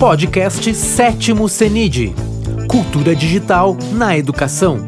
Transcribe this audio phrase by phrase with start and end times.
[0.00, 2.14] Podcast Sétimo CENID
[2.70, 4.78] Cultura Digital na Educação.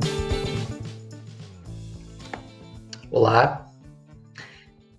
[3.10, 3.70] Olá,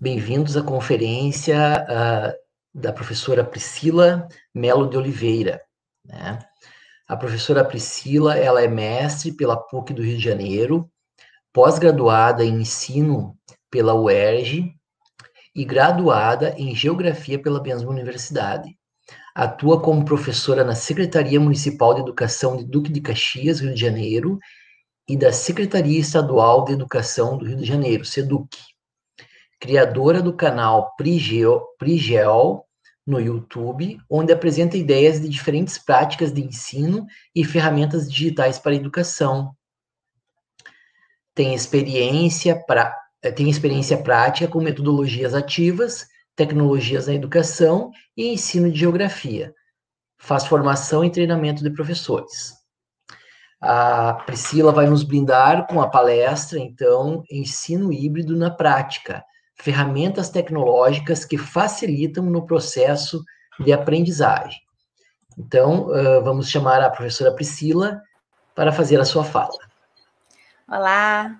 [0.00, 2.32] bem-vindos à conferência uh,
[2.72, 5.60] da professora Priscila Melo de Oliveira.
[6.06, 6.38] Né?
[7.08, 10.88] A professora Priscila ela é mestre pela PUC do Rio de Janeiro,
[11.52, 13.36] pós-graduada em ensino
[13.68, 14.76] pela UERJ
[15.56, 18.78] e graduada em geografia pela mesma universidade.
[19.34, 24.38] Atua como professora na Secretaria Municipal de Educação de Duque de Caxias, Rio de Janeiro,
[25.08, 28.56] e da Secretaria Estadual de Educação do Rio de Janeiro, SEDUC.
[29.58, 32.64] Criadora do canal Prigel, Prigel
[33.06, 38.76] no YouTube, onde apresenta ideias de diferentes práticas de ensino e ferramentas digitais para a
[38.76, 39.54] educação.
[41.34, 42.96] Tem experiência, pra,
[43.34, 46.06] tem experiência prática com metodologias ativas
[46.36, 49.54] tecnologias na educação e ensino de geografia.
[50.18, 52.54] Faz formação e treinamento de professores.
[53.60, 59.24] A Priscila vai nos brindar com a palestra, então, Ensino Híbrido na Prática,
[59.56, 63.24] ferramentas tecnológicas que facilitam no processo
[63.60, 64.60] de aprendizagem.
[65.38, 65.86] Então,
[66.22, 68.00] vamos chamar a professora Priscila
[68.54, 69.58] para fazer a sua fala.
[70.68, 71.38] Olá,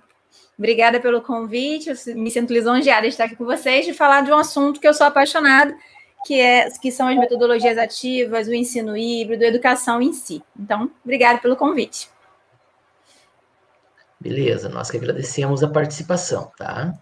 [0.59, 1.91] Obrigada pelo convite.
[1.91, 4.87] Eu me sinto lisonjeada de estar aqui com vocês, de falar de um assunto que
[4.87, 5.77] eu sou apaixonada,
[6.25, 10.43] que, é, que são as metodologias ativas, o ensino híbrido, a educação em si.
[10.59, 12.09] Então, obrigada pelo convite.
[14.21, 16.95] Beleza, nós que agradecemos a participação, tá?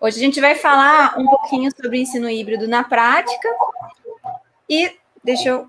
[0.00, 3.48] Hoje a gente vai falar um pouquinho sobre ensino híbrido na prática.
[4.68, 5.68] E deixa eu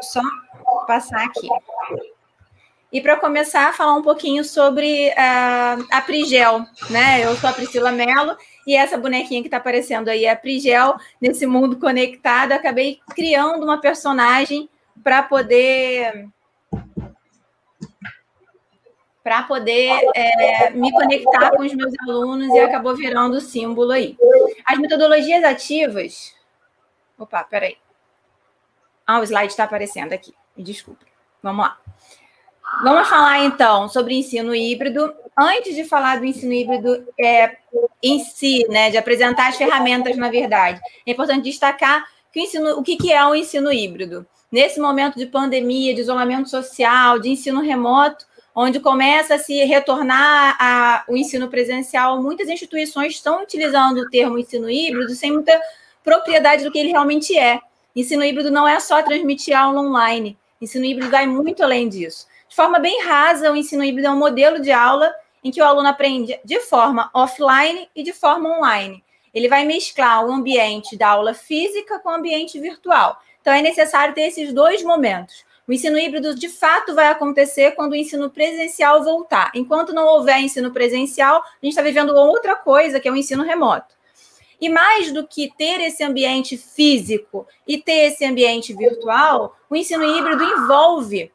[0.00, 0.20] só
[0.86, 1.48] passar aqui.
[2.92, 7.24] E para começar a falar um pouquinho sobre uh, a Prigel, né?
[7.24, 10.96] Eu sou a Priscila Mello e essa bonequinha que está aparecendo aí é a Prigel,
[11.18, 12.52] nesse mundo conectado.
[12.52, 14.68] Acabei criando uma personagem
[15.02, 16.28] para poder
[19.24, 24.18] para poder é, me conectar com os meus alunos e acabou virando o símbolo aí.
[24.66, 26.34] As metodologias ativas.
[27.18, 27.78] Opa, peraí.
[29.06, 30.34] Ah, o slide está aparecendo aqui.
[30.54, 31.06] Me desculpe.
[31.42, 31.78] Vamos lá.
[32.80, 35.12] Vamos falar então sobre ensino híbrido.
[35.38, 37.56] Antes de falar do ensino híbrido é,
[38.02, 42.78] em si, né, de apresentar as ferramentas, na verdade, é importante destacar que o, ensino,
[42.78, 44.26] o que, que é o ensino híbrido.
[44.50, 50.56] Nesse momento de pandemia, de isolamento social, de ensino remoto, onde começa a se retornar
[50.60, 55.58] a, o ensino presencial, muitas instituições estão utilizando o termo ensino híbrido sem muita
[56.04, 57.60] propriedade do que ele realmente é.
[57.94, 60.36] Ensino híbrido não é só transmitir aula online.
[60.60, 62.26] Ensino híbrido vai muito além disso.
[62.52, 65.10] De forma bem rasa, o ensino híbrido é um modelo de aula
[65.42, 69.02] em que o aluno aprende de forma offline e de forma online.
[69.32, 73.18] Ele vai mesclar o ambiente da aula física com o ambiente virtual.
[73.40, 75.46] Então, é necessário ter esses dois momentos.
[75.66, 79.50] O ensino híbrido, de fato, vai acontecer quando o ensino presencial voltar.
[79.54, 83.42] Enquanto não houver ensino presencial, a gente está vivendo outra coisa, que é o ensino
[83.42, 83.94] remoto.
[84.60, 90.04] E mais do que ter esse ambiente físico e ter esse ambiente virtual, o ensino
[90.04, 91.32] híbrido envolve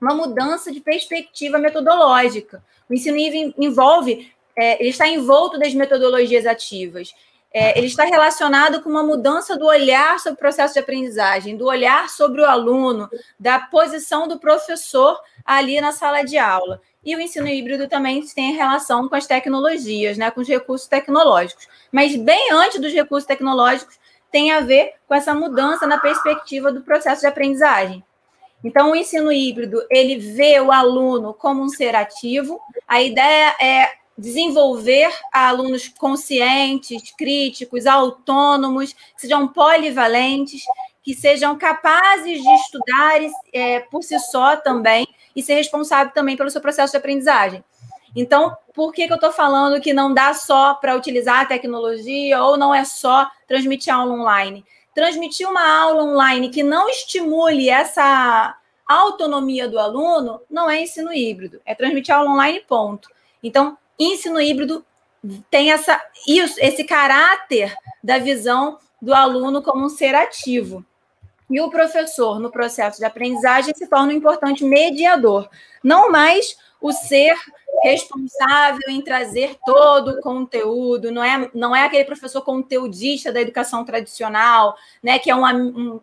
[0.00, 2.62] uma mudança de perspectiva metodológica.
[2.88, 3.16] O ensino
[3.58, 7.14] envolve, é, ele está envolto das metodologias ativas.
[7.52, 11.66] É, ele está relacionado com uma mudança do olhar sobre o processo de aprendizagem, do
[11.66, 13.08] olhar sobre o aluno,
[13.40, 16.80] da posição do professor ali na sala de aula.
[17.02, 21.68] E o ensino híbrido também tem relação com as tecnologias, né, com os recursos tecnológicos.
[21.90, 23.98] Mas bem antes dos recursos tecnológicos,
[24.30, 28.04] tem a ver com essa mudança na perspectiva do processo de aprendizagem.
[28.64, 32.60] Então, o ensino híbrido, ele vê o aluno como um ser ativo.
[32.88, 40.62] A ideia é desenvolver alunos conscientes, críticos, autônomos, que sejam polivalentes,
[41.02, 43.20] que sejam capazes de estudar
[43.52, 47.62] é, por si só também e ser responsável também pelo seu processo de aprendizagem.
[48.16, 52.42] Então, por que, que eu estou falando que não dá só para utilizar a tecnologia
[52.42, 54.64] ou não é só transmitir aula online?
[54.96, 58.56] Transmitir uma aula online que não estimule essa
[58.88, 63.10] autonomia do aluno não é ensino híbrido, é transmitir aula online, ponto.
[63.42, 64.82] Então, ensino híbrido
[65.50, 70.82] tem essa, isso, esse caráter da visão do aluno como um ser ativo.
[71.50, 75.46] E o professor, no processo de aprendizagem, se torna um importante mediador,
[75.84, 77.36] não mais o ser
[77.82, 83.84] responsável em trazer todo o conteúdo, não é, não é aquele professor conteudista da educação
[83.84, 86.00] tradicional, né, que é uma, um,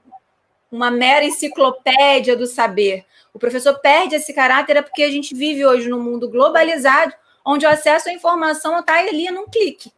[0.72, 3.06] uma mera enciclopédia do saber.
[3.34, 7.14] O professor perde esse caráter é porque a gente vive hoje num mundo globalizado,
[7.46, 9.92] onde o acesso à informação está ali num clique.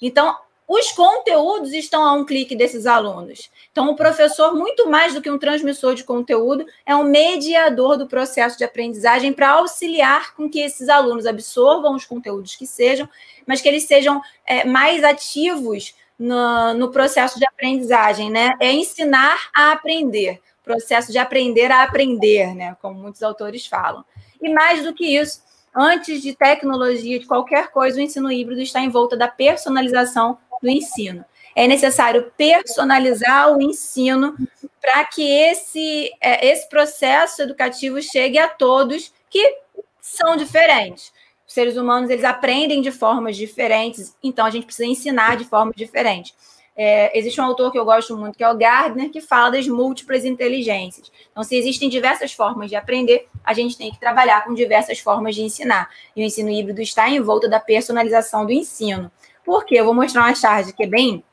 [0.00, 0.36] Então,
[0.68, 3.50] os conteúdos estão a um clique desses alunos.
[3.72, 8.06] Então, o professor, muito mais do que um transmissor de conteúdo, é um mediador do
[8.06, 13.08] processo de aprendizagem para auxiliar com que esses alunos absorvam os conteúdos que sejam,
[13.46, 18.54] mas que eles sejam é, mais ativos no, no, processo de aprendizagem, né?
[18.60, 22.76] É ensinar a aprender, processo de aprender a aprender, né?
[22.82, 24.04] Como muitos autores falam.
[24.42, 25.42] E mais do que isso,
[25.74, 30.68] antes de tecnologia, de qualquer coisa, o ensino híbrido está em volta da personalização do
[30.68, 31.24] ensino.
[31.54, 34.36] É necessário personalizar o ensino
[34.80, 39.58] para que esse, é, esse processo educativo chegue a todos que
[40.00, 41.12] são diferentes.
[41.46, 45.74] Os seres humanos eles aprendem de formas diferentes, então a gente precisa ensinar de formas
[45.74, 46.34] diferentes.
[46.80, 49.66] É, existe um autor que eu gosto muito, que é o Gardner, que fala das
[49.66, 51.10] múltiplas inteligências.
[51.32, 55.34] Então, se existem diversas formas de aprender, a gente tem que trabalhar com diversas formas
[55.34, 55.90] de ensinar.
[56.14, 59.10] E o ensino híbrido está em volta da personalização do ensino.
[59.48, 59.76] Por quê?
[59.76, 61.24] Eu vou mostrar uma charge que é bem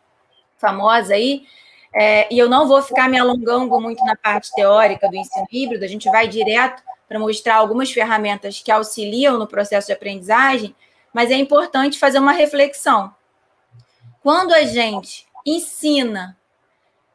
[0.58, 1.46] famosa aí,
[1.94, 5.84] é, e eu não vou ficar me alongando muito na parte teórica do ensino híbrido,
[5.84, 10.74] a gente vai direto para mostrar algumas ferramentas que auxiliam no processo de aprendizagem,
[11.14, 13.14] mas é importante fazer uma reflexão.
[14.24, 16.38] Quando a gente ensina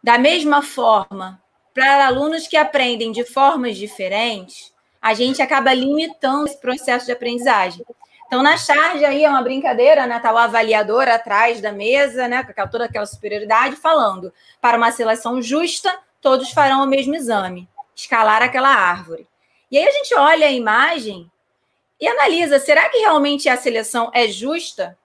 [0.05, 1.43] da mesma forma
[1.73, 4.71] para alunos que aprendem de formas diferentes,
[5.01, 7.87] a gente acaba limitando esse processo de aprendizagem.
[8.31, 10.21] Então, na charge aí é uma brincadeira, né?
[10.21, 12.45] Tá o avaliador atrás da mesa, né?
[12.45, 18.41] Com toda aquela superioridade, falando: para uma seleção justa, todos farão o mesmo exame, escalar
[18.41, 19.27] aquela árvore.
[19.69, 21.29] E aí a gente olha a imagem
[22.01, 24.97] e analisa: será que realmente a seleção é justa?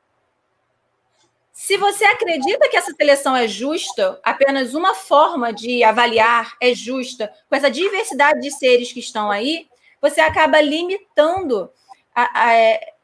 [1.51, 7.33] Se você acredita que essa seleção é justa, apenas uma forma de avaliar é justa,
[7.49, 9.67] com essa diversidade de seres que estão aí,
[9.99, 11.71] você acaba limitando
[12.13, 12.94] a, a, é,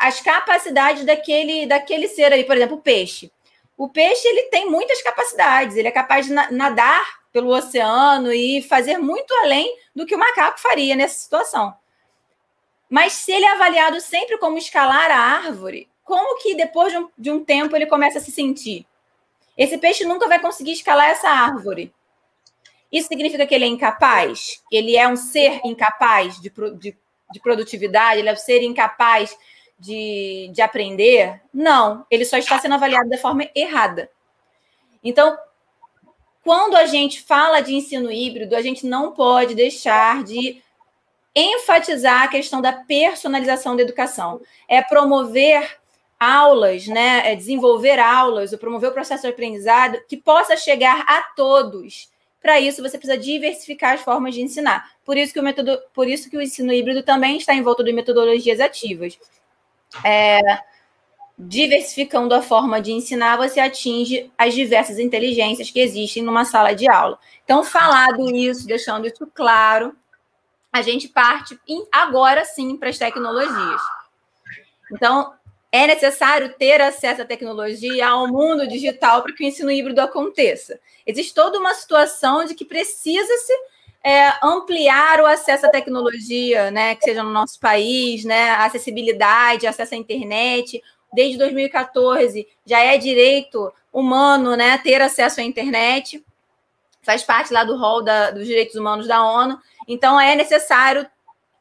[0.00, 3.30] as capacidades daquele, daquele ser aí, por exemplo, o peixe.
[3.76, 8.96] O peixe ele tem muitas capacidades, ele é capaz de nadar pelo oceano e fazer
[8.96, 11.74] muito além do que o macaco faria nessa situação.
[12.88, 17.08] Mas se ele é avaliado sempre como escalar a árvore, como que depois de um,
[17.16, 18.86] de um tempo ele começa a se sentir?
[19.56, 21.92] Esse peixe nunca vai conseguir escalar essa árvore.
[22.90, 24.62] Isso significa que ele é incapaz?
[24.72, 26.96] Ele é um ser incapaz de, de,
[27.30, 28.20] de produtividade?
[28.20, 29.36] Ele é um ser incapaz
[29.80, 31.40] de, de aprender?
[31.52, 34.10] Não, ele só está sendo avaliado da forma errada.
[35.02, 35.36] Então,
[36.44, 40.62] quando a gente fala de ensino híbrido, a gente não pode deixar de
[41.34, 44.40] enfatizar a questão da personalização da educação.
[44.68, 45.78] É promover
[46.18, 51.22] aulas, né, é desenvolver aulas, ou promover o processo de aprendizado que possa chegar a
[51.34, 52.10] todos.
[52.42, 54.90] Para isso, você precisa diversificar as formas de ensinar.
[55.04, 57.82] Por isso que o método, por isso que o ensino híbrido também está em volta
[57.82, 59.18] de metodologias ativas
[60.04, 60.40] é,
[61.38, 66.88] diversificando a forma de ensinar, você atinge as diversas inteligências que existem numa sala de
[66.88, 67.18] aula.
[67.44, 69.96] Então, falado isso, deixando isso claro,
[70.72, 71.58] a gente parte
[71.90, 73.80] agora sim para as tecnologias.
[74.92, 75.32] Então,
[75.72, 80.80] é necessário ter acesso à tecnologia, ao mundo digital, para que o ensino híbrido aconteça.
[81.06, 83.52] Existe toda uma situação de que precisa-se
[84.02, 89.94] é, ampliar o acesso à tecnologia, né, que seja no nosso país, né, acessibilidade, acesso
[89.94, 90.82] à internet.
[91.12, 96.24] Desde 2014 já é direito humano, né, ter acesso à internet.
[97.02, 99.58] Faz parte lá do rol da, dos direitos humanos da ONU.
[99.86, 101.06] Então é necessário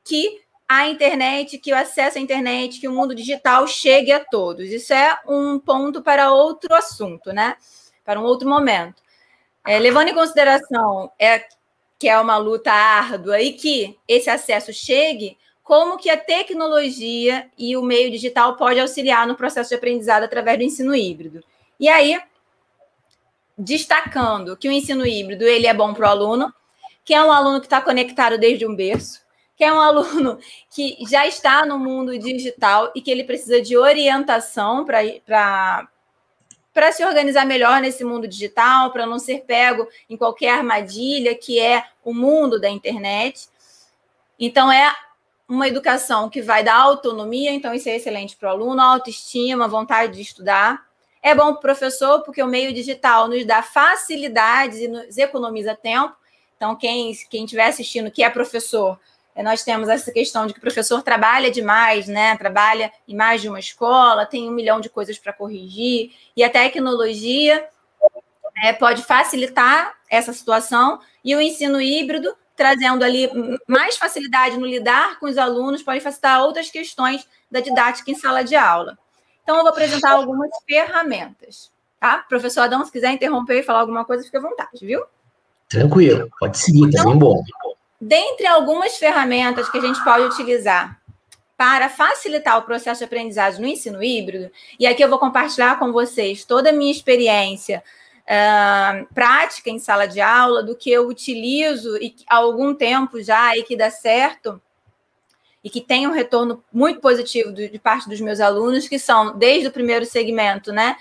[0.04, 4.70] que a internet, que o acesso à internet, que o mundo digital chegue a todos.
[4.70, 7.58] Isso é um ponto para outro assunto, né?
[8.06, 9.02] Para um outro momento.
[9.66, 11.46] É, levando em consideração é,
[12.00, 17.76] que é uma luta árdua, e que esse acesso chegue, como que a tecnologia e
[17.76, 21.44] o meio digital pode auxiliar no processo de aprendizado através do ensino híbrido.
[21.78, 22.20] E aí,
[23.58, 26.54] destacando que o ensino híbrido ele é bom para o aluno,
[27.04, 29.22] que é um aluno que está conectado desde um berço,
[29.56, 30.40] que é um aluno
[30.74, 35.88] que já está no mundo digital e que ele precisa de orientação para
[36.74, 41.60] para se organizar melhor nesse mundo digital, para não ser pego em qualquer armadilha que
[41.60, 43.50] é o mundo da internet.
[44.40, 44.94] Então, é
[45.48, 50.14] uma educação que vai dar autonomia, então isso é excelente para o aluno, autoestima, vontade
[50.14, 50.88] de estudar.
[51.24, 55.76] É bom para o professor, porque o meio digital nos dá facilidades e nos economiza
[55.76, 56.16] tempo.
[56.56, 59.00] Então, quem, quem estiver assistindo que é professor,
[59.44, 62.36] nós temos essa questão de que o professor trabalha demais, né?
[62.38, 66.50] Trabalha em mais de uma escola, tem um milhão de coisas para corrigir, e a
[66.50, 67.68] tecnologia
[68.64, 73.30] é, pode facilitar essa situação, e o ensino híbrido, trazendo ali
[73.68, 78.44] mais facilidade no lidar com os alunos, pode facilitar outras questões da didática em sala
[78.44, 78.98] de aula.
[79.44, 81.72] Então, eu vou apresentar algumas ferramentas.
[82.00, 82.20] Tá?
[82.30, 85.04] Professor Adão, se quiser interromper e falar alguma coisa, fica à vontade, viu?
[85.68, 87.44] Tranquilo, pode seguir, tá bem bom.
[88.00, 91.00] Dentre algumas ferramentas que a gente pode utilizar
[91.58, 95.92] para facilitar o processo de aprendizagem no ensino híbrido, e aqui eu vou compartilhar com
[95.92, 97.84] vocês toda a minha experiência
[98.24, 103.58] uh, prática em sala de aula, do que eu utilizo e, há algum tempo já
[103.58, 104.62] e que dá certo,
[105.62, 109.38] e que tem um retorno muito positivo de, de parte dos meus alunos, que são
[109.38, 110.96] desde o primeiro segmento, né,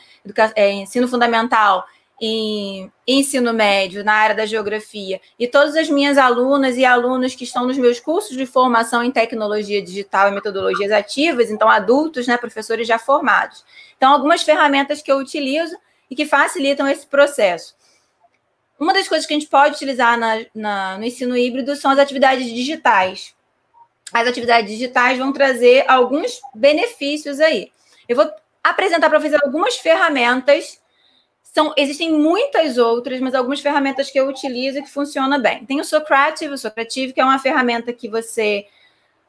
[0.57, 1.87] é, ensino fundamental
[2.21, 7.45] em ensino médio na área da geografia e todas as minhas alunas e alunos que
[7.45, 12.37] estão nos meus cursos de formação em tecnologia digital e metodologias ativas, então adultos, né,
[12.37, 13.65] professores já formados.
[13.97, 15.77] Então, algumas ferramentas que eu utilizo
[16.11, 17.77] e que facilitam esse processo.
[18.79, 21.99] Uma das coisas que a gente pode utilizar na, na, no ensino híbrido são as
[21.99, 23.35] atividades digitais.
[24.13, 27.71] As atividades digitais vão trazer alguns benefícios aí.
[28.09, 28.31] Eu vou
[28.63, 30.81] apresentar para vocês algumas ferramentas
[31.59, 35.65] são, existem muitas outras, mas algumas ferramentas que eu utilizo e que funcionam bem.
[35.65, 38.65] Tem o Socrative, o Socrative, que é uma ferramenta que você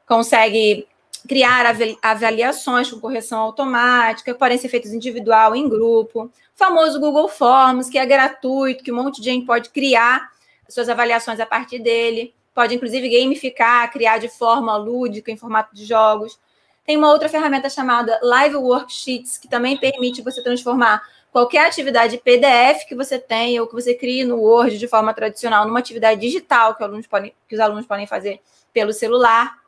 [0.06, 0.86] consegue
[1.26, 1.66] criar
[2.00, 6.26] avaliações com correção automática, podem ser feitas individual em grupo.
[6.26, 10.30] O famoso Google Forms, que é gratuito, que um monte de gente pode criar
[10.68, 12.32] suas avaliações a partir dele.
[12.54, 16.38] Pode, inclusive, gamificar, criar de forma lúdica, em formato de jogos.
[16.86, 22.86] Tem uma outra ferramenta chamada Live Worksheets, que também permite você transformar qualquer atividade PDF
[22.86, 26.74] que você tenha ou que você crie no Word de forma tradicional, numa atividade digital
[26.74, 28.40] que, alunos podem, que os alunos podem fazer
[28.72, 29.58] pelo celular.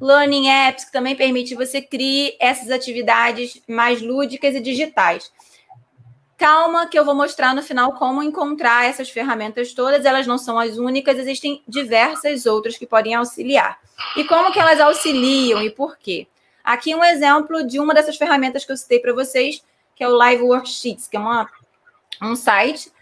[0.00, 5.32] Learning Apps, que também permite você criar essas atividades mais lúdicas e digitais.
[6.36, 10.04] Calma, que eu vou mostrar no final como encontrar essas ferramentas todas.
[10.04, 13.78] Elas não são as únicas, existem diversas outras que podem auxiliar.
[14.16, 16.26] E como que elas auxiliam e por quê?
[16.62, 19.62] Aqui um exemplo de uma dessas ferramentas que eu citei para vocês,
[19.96, 21.48] que é o Live Worksheets, que é uma,
[22.22, 22.92] um site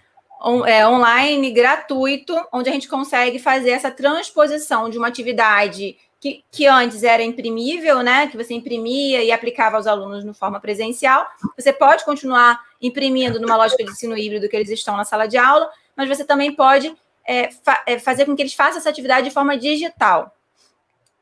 [0.40, 6.42] on, é, online gratuito, onde a gente consegue fazer essa transposição de uma atividade que,
[6.50, 8.28] que antes era imprimível, né?
[8.28, 11.26] Que você imprimia e aplicava aos alunos de forma presencial.
[11.58, 15.36] Você pode continuar imprimindo numa lógica de ensino híbrido que eles estão na sala de
[15.36, 16.94] aula, mas você também pode
[17.26, 20.34] é, fa é, fazer com que eles façam essa atividade de forma digital.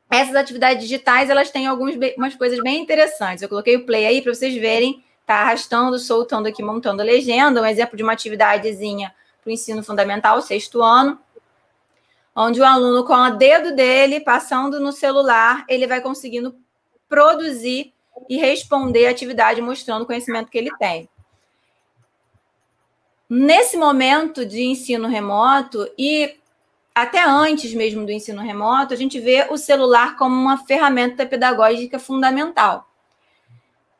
[0.09, 3.41] Essas atividades digitais, elas têm algumas coisas bem interessantes.
[3.41, 7.61] Eu coloquei o play aí para vocês verem tá arrastando, soltando aqui, montando a legenda,
[7.61, 11.19] um exemplo de uma atividadezinha para o ensino fundamental, sexto ano,
[12.35, 16.55] onde o aluno, com o dedo dele, passando no celular, ele vai conseguindo
[17.07, 17.93] produzir
[18.29, 21.09] e responder a atividade mostrando o conhecimento que ele tem.
[23.29, 26.37] Nesse momento de ensino remoto e
[26.93, 31.97] até antes mesmo do ensino remoto, a gente vê o celular como uma ferramenta pedagógica
[31.97, 32.92] fundamental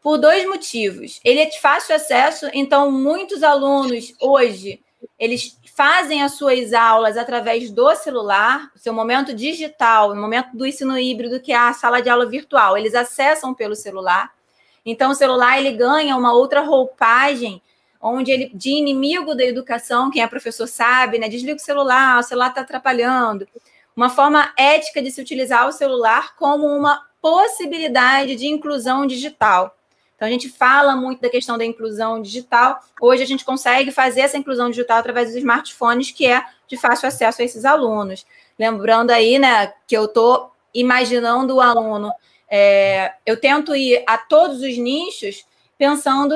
[0.04, 1.22] por dois motivos.
[1.24, 4.82] Ele é de fácil acesso, então muitos alunos hoje
[5.18, 11.00] eles fazem as suas aulas através do celular, seu momento digital, o momento do ensino
[11.00, 14.32] híbrido, que é a sala de aula virtual, eles acessam pelo celular.
[14.86, 17.62] Então o celular ele ganha uma outra roupagem
[18.02, 21.30] onde ele de inimigo da educação, quem é professor sabe, né?
[21.30, 23.48] Desliga o celular, o celular está atrapalhando.
[23.96, 29.74] Uma forma ética de se utilizar o celular como uma possibilidade de inclusão digital.
[30.24, 32.80] Então, a gente fala muito da questão da inclusão digital.
[33.02, 37.10] Hoje, a gente consegue fazer essa inclusão digital através dos smartphones, que é de fácil
[37.10, 38.26] acesso a esses alunos.
[38.58, 42.10] Lembrando aí, né, que eu estou imaginando o aluno.
[42.50, 45.46] É, eu tento ir a todos os nichos
[45.78, 46.34] pensando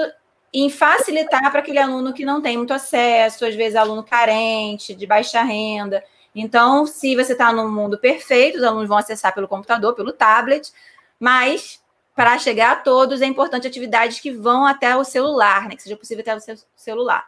[0.53, 5.07] em facilitar para aquele aluno que não tem muito acesso, às vezes aluno carente, de
[5.07, 6.03] baixa renda.
[6.35, 10.73] Então, se você está no mundo perfeito, os alunos vão acessar pelo computador, pelo tablet,
[11.17, 11.79] mas
[12.17, 15.75] para chegar a todos, é importante atividades que vão até o celular, né?
[15.75, 17.27] Que seja possível até o seu celular.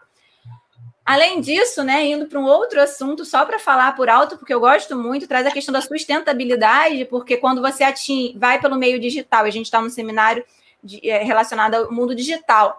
[1.05, 4.60] Além disso, né, indo para um outro assunto, só para falar por alto, porque eu
[4.60, 9.46] gosto muito, traz a questão da sustentabilidade, porque quando você atinge, vai pelo meio digital,
[9.46, 10.43] e a gente está num seminário
[10.84, 12.75] de, é, relacionado ao mundo digital,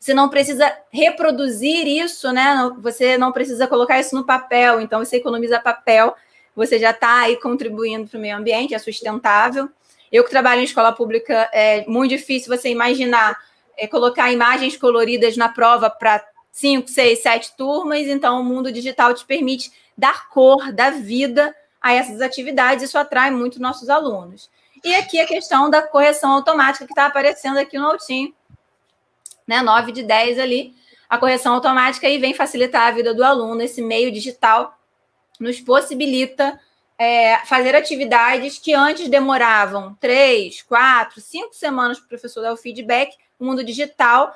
[0.00, 2.68] você não precisa reproduzir isso, né?
[2.80, 6.16] Você não precisa colocar isso no papel, então você economiza papel,
[6.54, 9.70] você já está aí contribuindo para o meio ambiente, é sustentável.
[10.10, 13.36] Eu que trabalho em escola pública, é muito difícil você imaginar
[13.76, 18.06] é, colocar imagens coloridas na prova para cinco, seis, sete turmas.
[18.06, 22.84] Então, o mundo digital te permite dar cor, dar vida a essas atividades.
[22.84, 24.50] Isso atrai muito nossos alunos.
[24.82, 28.34] E aqui a questão da correção automática que está aparecendo aqui no altinho,
[29.46, 29.60] né?
[29.60, 30.74] 9 de 10 ali.
[31.08, 33.62] A correção automática aí vem facilitar a vida do aluno.
[33.62, 34.78] Esse meio digital
[35.38, 36.58] nos possibilita
[36.98, 42.56] é, fazer atividades que antes demoravam três, quatro, cinco semanas para o professor dar o
[42.56, 43.14] feedback.
[43.38, 44.34] O mundo digital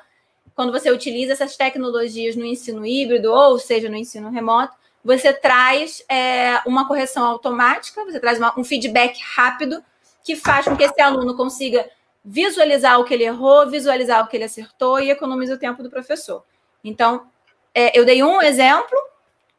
[0.55, 6.03] quando você utiliza essas tecnologias no ensino híbrido, ou seja, no ensino remoto, você traz
[6.07, 9.83] é, uma correção automática, você traz uma, um feedback rápido
[10.23, 11.89] que faz com que esse aluno consiga
[12.23, 15.89] visualizar o que ele errou, visualizar o que ele acertou e economiza o tempo do
[15.89, 16.43] professor.
[16.83, 17.25] Então,
[17.73, 18.95] é, eu dei um exemplo,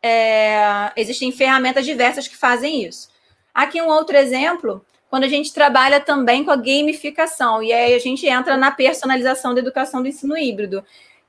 [0.02, 3.08] é, existem ferramentas diversas que fazem isso.
[3.54, 7.98] Aqui um outro exemplo, quando a gente trabalha também com a gamificação, e aí a
[7.98, 10.84] gente entra na personalização da educação do ensino híbrido.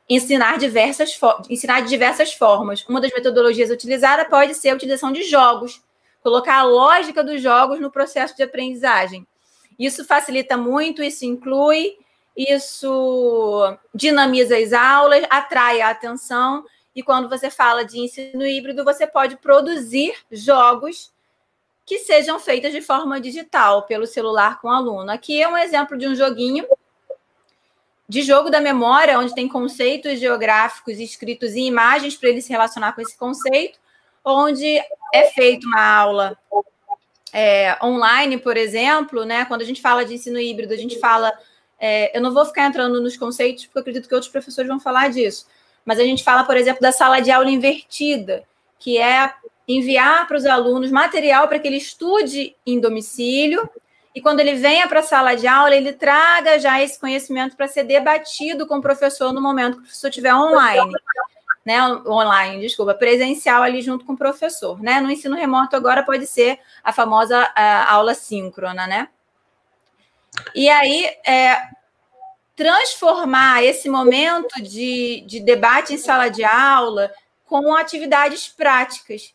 [0.10, 1.18] Ensinar, diversas
[1.50, 2.84] ensinar de diversas formas.
[2.88, 5.82] Uma das metodologias utilizadas pode ser a utilização de jogos,
[6.22, 9.25] colocar a lógica dos jogos no processo de aprendizagem.
[9.77, 11.98] Isso facilita muito, isso inclui,
[12.36, 16.63] isso dinamiza as aulas, atrai a atenção.
[16.95, 21.12] E quando você fala de ensino híbrido, você pode produzir jogos
[21.85, 25.12] que sejam feitos de forma digital, pelo celular com o aluno.
[25.12, 26.65] Aqui é um exemplo de um joguinho
[28.07, 32.93] de jogo da memória, onde tem conceitos geográficos escritos em imagens para ele se relacionar
[32.93, 33.79] com esse conceito,
[34.23, 34.77] onde
[35.13, 36.38] é feita uma aula
[37.33, 39.45] é, online, por exemplo, né?
[39.45, 41.33] Quando a gente fala de ensino híbrido, a gente fala.
[41.79, 45.09] É, eu não vou ficar entrando nos conceitos, porque acredito que outros professores vão falar
[45.09, 45.47] disso.
[45.86, 48.44] Mas a gente fala, por exemplo, da sala de aula invertida,
[48.80, 49.34] que é
[49.68, 53.70] enviar para os alunos material para que ele estude em domicílio
[54.13, 57.68] e quando ele venha para a sala de aula, ele traga já esse conhecimento para
[57.68, 60.94] ser debatido com o professor no momento que o professor estiver online
[61.66, 65.00] né, online, desculpa, presencial ali junto com o professor, né?
[65.00, 69.08] No ensino remoto agora pode ser a famosa a, aula síncrona, né?
[70.54, 71.56] E aí, é,
[72.55, 77.12] transformar esse momento de, de debate em sala de aula
[77.45, 79.33] com atividades práticas,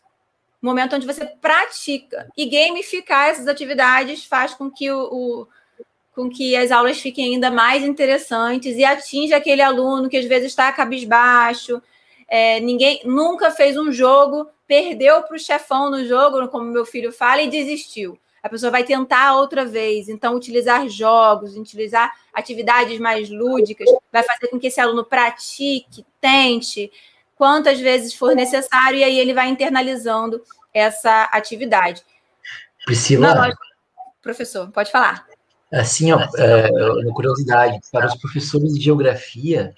[0.61, 2.27] momento onde você pratica.
[2.35, 5.47] E gamificar essas atividades faz com que o, o
[6.15, 10.49] com que as aulas fiquem ainda mais interessantes e atinja aquele aluno que às vezes
[10.49, 11.81] está cabisbaixo,
[12.27, 17.11] é, ninguém nunca fez um jogo, perdeu para o chefão no jogo, como meu filho
[17.11, 18.19] fala, e desistiu.
[18.41, 20.09] A pessoa vai tentar outra vez.
[20.09, 26.91] Então, utilizar jogos, utilizar atividades mais lúdicas, vai fazer com que esse aluno pratique, tente,
[27.35, 30.41] quantas vezes for necessário, e aí ele vai internalizando
[30.73, 32.03] essa atividade.
[32.85, 33.33] Priscila.
[33.33, 33.53] Não,
[34.21, 35.27] professor, pode falar.
[35.71, 39.73] Assim, ó, é, uma curiosidade, para os professores de geografia,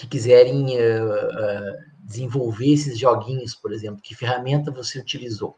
[0.00, 5.56] que quiserem uh, uh, desenvolver esses joguinhos, por exemplo, que ferramenta você utilizou?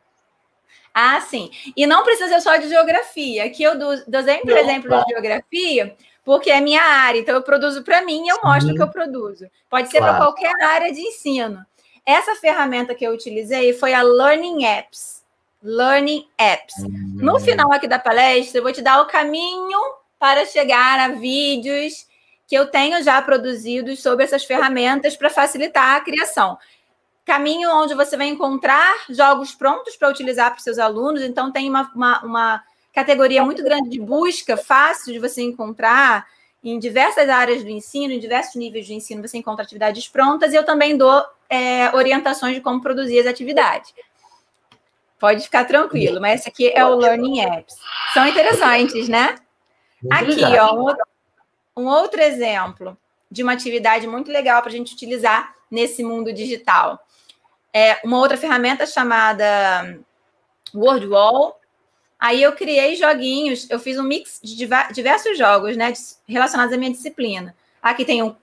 [0.94, 1.50] Ah, sim.
[1.76, 3.44] E não precisa ser só de geografia.
[3.44, 7.18] Aqui eu dou, dou sempre exemplo de geografia, porque é minha área.
[7.18, 9.48] Então, eu produzo para mim e eu mostro o que eu produzo.
[9.70, 10.16] Pode ser claro.
[10.16, 11.64] para qualquer área de ensino.
[12.04, 15.22] Essa ferramenta que eu utilizei foi a Learning Apps.
[15.62, 16.74] Learning Apps.
[16.80, 17.16] Hum.
[17.20, 19.78] No final aqui da palestra, eu vou te dar o caminho
[20.18, 22.06] para chegar a vídeos
[22.46, 26.58] que eu tenho já produzidos sobre essas ferramentas para facilitar a criação.
[27.32, 31.66] Caminho onde você vai encontrar jogos prontos para utilizar para os seus alunos, então tem
[31.66, 36.26] uma, uma, uma categoria muito grande de busca, fácil de você encontrar
[36.62, 40.56] em diversas áreas do ensino, em diversos níveis de ensino, você encontra atividades prontas, e
[40.56, 43.94] eu também dou é, orientações de como produzir as atividades.
[45.18, 47.78] Pode ficar tranquilo, mas esse aqui é o Learning Apps.
[48.12, 49.36] São interessantes, né?
[50.10, 50.94] Aqui, ó,
[51.74, 52.94] um outro exemplo
[53.30, 57.02] de uma atividade muito legal para a gente utilizar nesse mundo digital
[57.72, 59.98] é uma outra ferramenta chamada
[60.74, 61.58] WordWall.
[62.18, 64.54] Aí eu criei joguinhos, eu fiz um mix de
[64.92, 65.92] diversos jogos, né,
[66.26, 67.54] relacionados à minha disciplina.
[67.82, 68.36] Aqui tem um,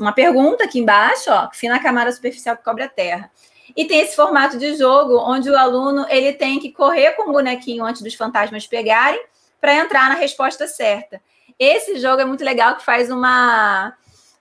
[0.00, 3.30] uma pergunta aqui embaixo, ó, fina camada superficial que cobre a Terra.
[3.76, 7.32] E tem esse formato de jogo onde o aluno ele tem que correr com o
[7.32, 9.22] bonequinho antes dos fantasmas pegarem
[9.60, 11.20] para entrar na resposta certa.
[11.58, 13.94] Esse jogo é muito legal, que faz uma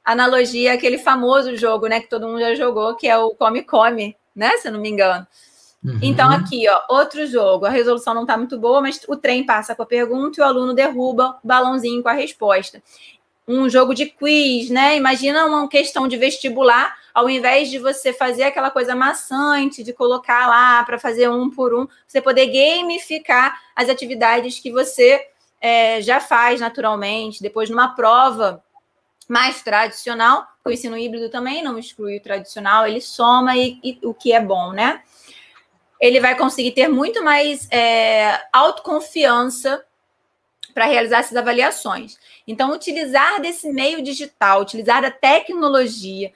[0.05, 4.15] analogia àquele famoso jogo, né, que todo mundo já jogou, que é o Come Come,
[4.36, 5.26] né, se eu não me engano.
[5.86, 6.00] Uhum.
[6.02, 7.65] Então, aqui, ó, outro jogo.
[7.65, 10.45] A resolução não está muito boa, mas o trem passa com a pergunta e o
[10.45, 12.82] aluno derruba o balãozinho com a resposta.
[13.48, 14.98] Um jogo de quiz, né?
[14.98, 20.48] Imagina uma questão de vestibular, ao invés de você fazer aquela coisa maçante, de colocar
[20.48, 25.24] lá para fazer um por um, você poder gamificar as atividades que você
[25.62, 28.64] é, já faz naturalmente, depois numa prova
[29.28, 34.14] mais tradicional, o ensino híbrido também não exclui o tradicional, ele soma e, e o
[34.14, 35.02] que é bom, né?
[36.00, 39.84] Ele vai conseguir ter muito mais é, autoconfiança
[40.74, 42.18] para realizar essas avaliações.
[42.46, 46.32] Então, utilizar desse meio digital, utilizar a tecnologia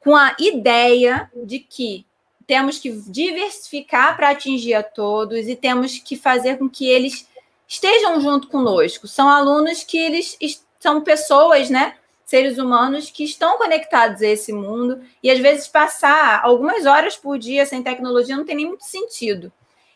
[0.00, 2.04] com a ideia de que
[2.46, 7.28] temos que diversificar para atingir a todos e temos que fazer com que eles
[7.66, 9.08] estejam junto conosco.
[9.08, 10.36] São alunos que eles
[10.78, 11.96] são pessoas, né?
[12.26, 17.38] Seres humanos que estão conectados a esse mundo e às vezes passar algumas horas por
[17.38, 19.52] dia sem tecnologia não tem nem muito sentido.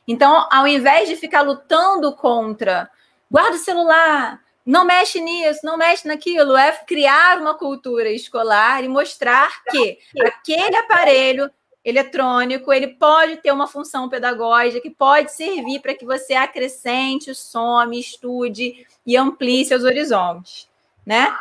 [0.06, 2.88] Então, ao invés de ficar lutando contra,
[3.28, 8.88] guarda o celular, não mexe nisso, não mexe naquilo, é criar uma cultura escolar e
[8.88, 11.50] mostrar que aquele aparelho
[11.84, 17.98] eletrônico, ele pode ter uma função pedagógica que pode servir para que você acrescente, some,
[17.98, 20.68] estude e amplie seus horizontes,
[21.04, 21.34] né?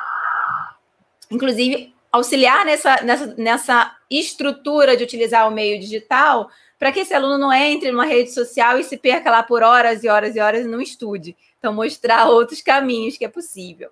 [1.30, 7.38] Inclusive, auxiliar nessa, nessa, nessa estrutura de utilizar o meio digital para que esse aluno
[7.38, 10.66] não entre numa rede social e se perca lá por horas e horas e horas
[10.66, 11.36] e não estude.
[11.58, 13.90] Então, mostrar outros caminhos que é possível.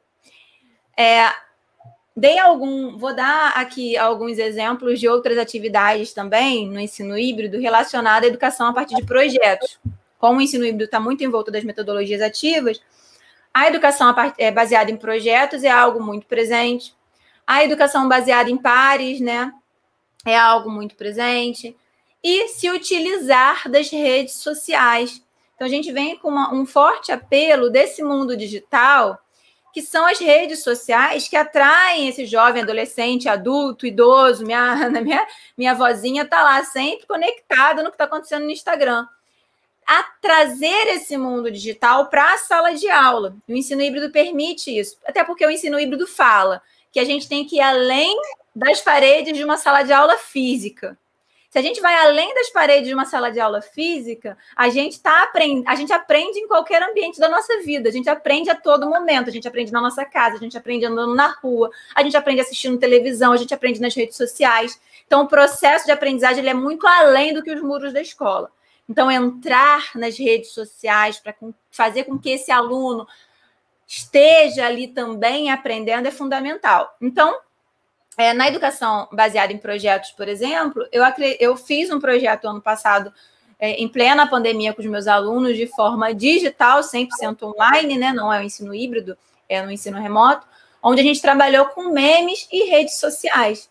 [0.97, 1.29] É,
[2.17, 8.25] Dei algum, vou dar aqui alguns exemplos de outras atividades também no ensino híbrido relacionada
[8.25, 9.79] à educação a partir de projetos.
[10.17, 12.81] Como o ensino híbrido está muito em volta das metodologias ativas,
[13.53, 16.96] a educação é baseada em projetos é algo muito presente.
[17.47, 19.51] A educação baseada em pares, né,
[20.25, 21.75] é algo muito presente.
[22.21, 25.23] E se utilizar das redes sociais.
[25.55, 29.17] Então, a gente vem com uma, um forte apelo desse mundo digital
[29.77, 34.43] que são as redes sociais que atraem esse jovem, adolescente, adulto, idoso.
[34.43, 39.05] Minha, minha, minha vozinha está lá sempre conectada no que está acontecendo no Instagram.
[39.85, 43.35] A trazer esse mundo digital para a sala de aula.
[43.47, 46.59] O ensino híbrido permite isso, até porque o ensino híbrido fala
[46.91, 48.15] que a gente tem que ir além
[48.55, 50.97] das paredes de uma sala de aula física.
[51.49, 54.99] Se a gente vai além das paredes de uma sala de aula física, a gente
[54.99, 55.63] tá aprend...
[55.65, 57.87] a gente aprende em qualquer ambiente da nossa vida.
[57.87, 59.29] A gente aprende a todo momento.
[59.29, 62.41] A gente aprende na nossa casa, a gente aprende andando na rua, a gente aprende
[62.41, 64.79] assistindo televisão, a gente aprende nas redes sociais.
[65.05, 68.51] Então, o processo de aprendizagem ele é muito além do que os muros da escola.
[68.89, 71.33] Então, entrar nas redes sociais para
[71.71, 73.07] fazer com que esse aluno
[73.87, 76.93] esteja ali também aprendendo é fundamental.
[77.01, 77.39] Então,
[78.17, 81.03] é, na educação baseada em projetos, por exemplo, eu,
[81.39, 83.13] eu fiz um projeto ano passado,
[83.59, 88.11] é, em plena pandemia, com os meus alunos, de forma digital, 100% online, né?
[88.11, 90.45] não é o ensino híbrido, é no ensino remoto,
[90.83, 93.69] onde a gente trabalhou com memes e redes sociais.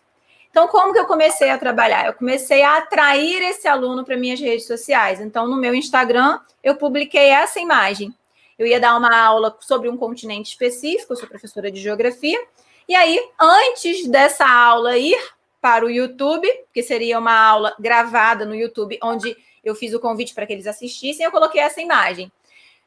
[0.49, 2.07] Então, como que eu comecei a trabalhar?
[2.07, 5.21] Eu comecei a atrair esse aluno para minhas redes sociais.
[5.21, 8.13] Então, no meu Instagram, eu publiquei essa imagem.
[8.57, 12.39] Eu ia dar uma aula sobre um continente específico, eu sou professora de geografia,
[12.87, 15.19] e aí, antes dessa aula ir
[15.61, 20.33] para o YouTube, que seria uma aula gravada no YouTube, onde eu fiz o convite
[20.33, 22.31] para que eles assistissem, eu coloquei essa imagem.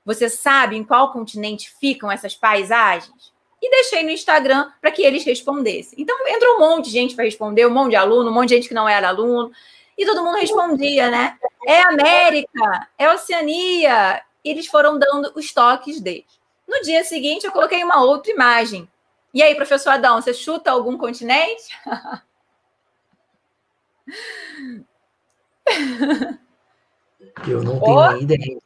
[0.05, 3.33] Você sabe em qual continente ficam essas paisagens?
[3.61, 6.01] E deixei no Instagram para que eles respondessem.
[6.01, 8.55] Então, entrou um monte de gente para responder, um monte de aluno, um monte de
[8.55, 9.53] gente que não era aluno,
[9.99, 11.37] e todo mundo respondia, né?
[11.67, 14.23] É América, é Oceania.
[14.45, 16.41] E eles foram dando os toques deles.
[16.67, 18.89] No dia seguinte, eu coloquei uma outra imagem
[19.33, 21.69] e aí, professor Adão, você chuta algum continente?
[27.47, 28.61] Eu não tenho oh, nem ideia.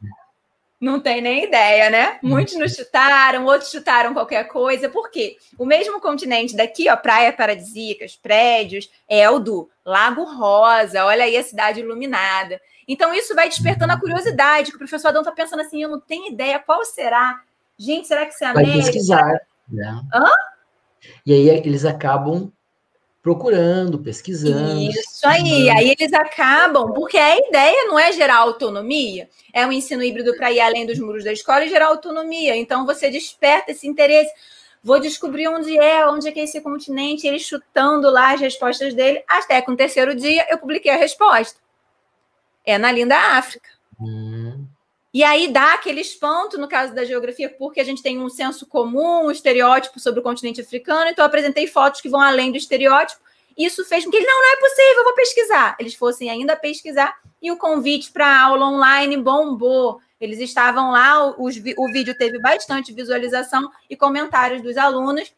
[0.79, 2.19] Não tem nem ideia, né?
[2.21, 4.89] Muitos nos chutaram, outros chutaram qualquer coisa.
[4.89, 5.37] Por quê?
[5.57, 11.05] O mesmo continente daqui, ó, praia paradisíacas, prédios, é o do Lago Rosa.
[11.05, 12.59] Olha aí a cidade iluminada.
[12.87, 15.99] Então, isso vai despertando a curiosidade, que o professor Adão está pensando assim, eu não
[15.99, 17.41] tenho ideia, qual será?
[17.77, 18.73] Gente, será que isso é América?
[18.73, 19.41] Vai pesquisar.
[19.67, 20.01] Né?
[20.13, 20.29] Hã?
[21.25, 22.51] E aí eles acabam
[23.25, 24.79] procurando, pesquisando.
[24.81, 30.03] Isso aí, aí eles acabam, porque a ideia não é gerar autonomia, é um ensino
[30.03, 32.55] híbrido para ir além dos muros da escola e gerar autonomia.
[32.55, 34.31] Então você desperta esse interesse.
[34.83, 38.93] Vou descobrir onde é, onde é que é esse continente, ele chutando lá as respostas
[38.93, 41.59] dele, até que no terceiro dia eu publiquei a resposta.
[42.63, 43.69] É na linda África.
[43.99, 44.64] Hum.
[45.15, 48.65] E aí dá aquele espanto, no caso da geografia, porque a gente tem um senso
[48.65, 52.57] comum, um estereótipo sobre o continente africano, então eu apresentei fotos que vão além do
[52.57, 53.21] estereótipo.
[53.57, 55.77] Isso fez com que ele, não, não é possível, eu vou pesquisar.
[55.79, 60.01] Eles fossem ainda pesquisar, e o convite para aula online bombou.
[60.19, 65.33] Eles estavam lá, os, o vídeo teve bastante visualização e comentários dos alunos,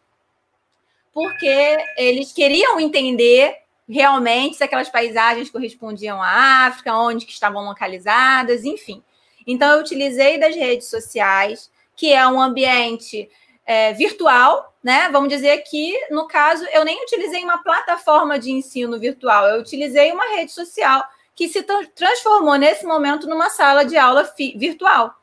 [1.14, 3.56] porque eles queriam entender
[3.88, 9.04] realmente se aquelas paisagens correspondiam à África, onde que estavam localizadas, enfim.
[9.48, 13.30] Então, eu utilizei das redes sociais, que é um ambiente
[13.66, 15.10] é, virtual, né?
[15.12, 20.12] Vamos dizer que, no caso, eu nem utilizei uma plataforma de ensino virtual, eu utilizei
[20.12, 21.04] uma rede social
[21.36, 21.64] que se
[21.96, 25.16] transformou nesse momento numa sala de aula virtual,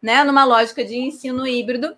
[0.00, 0.22] né?
[0.24, 1.96] Numa lógica de ensino híbrido,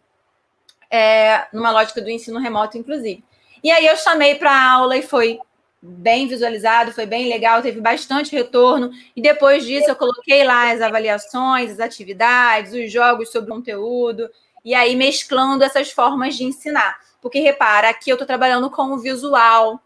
[0.91, 3.23] é, numa lógica do ensino remoto, inclusive.
[3.63, 5.39] E aí eu chamei para aula e foi
[5.83, 8.91] bem visualizado, foi bem legal, teve bastante retorno.
[9.17, 14.29] E depois disso, eu coloquei lá as avaliações, as atividades, os jogos sobre o conteúdo,
[14.65, 16.99] e aí mesclando essas formas de ensinar.
[17.21, 19.81] Porque repara, aqui eu estou trabalhando com o visual.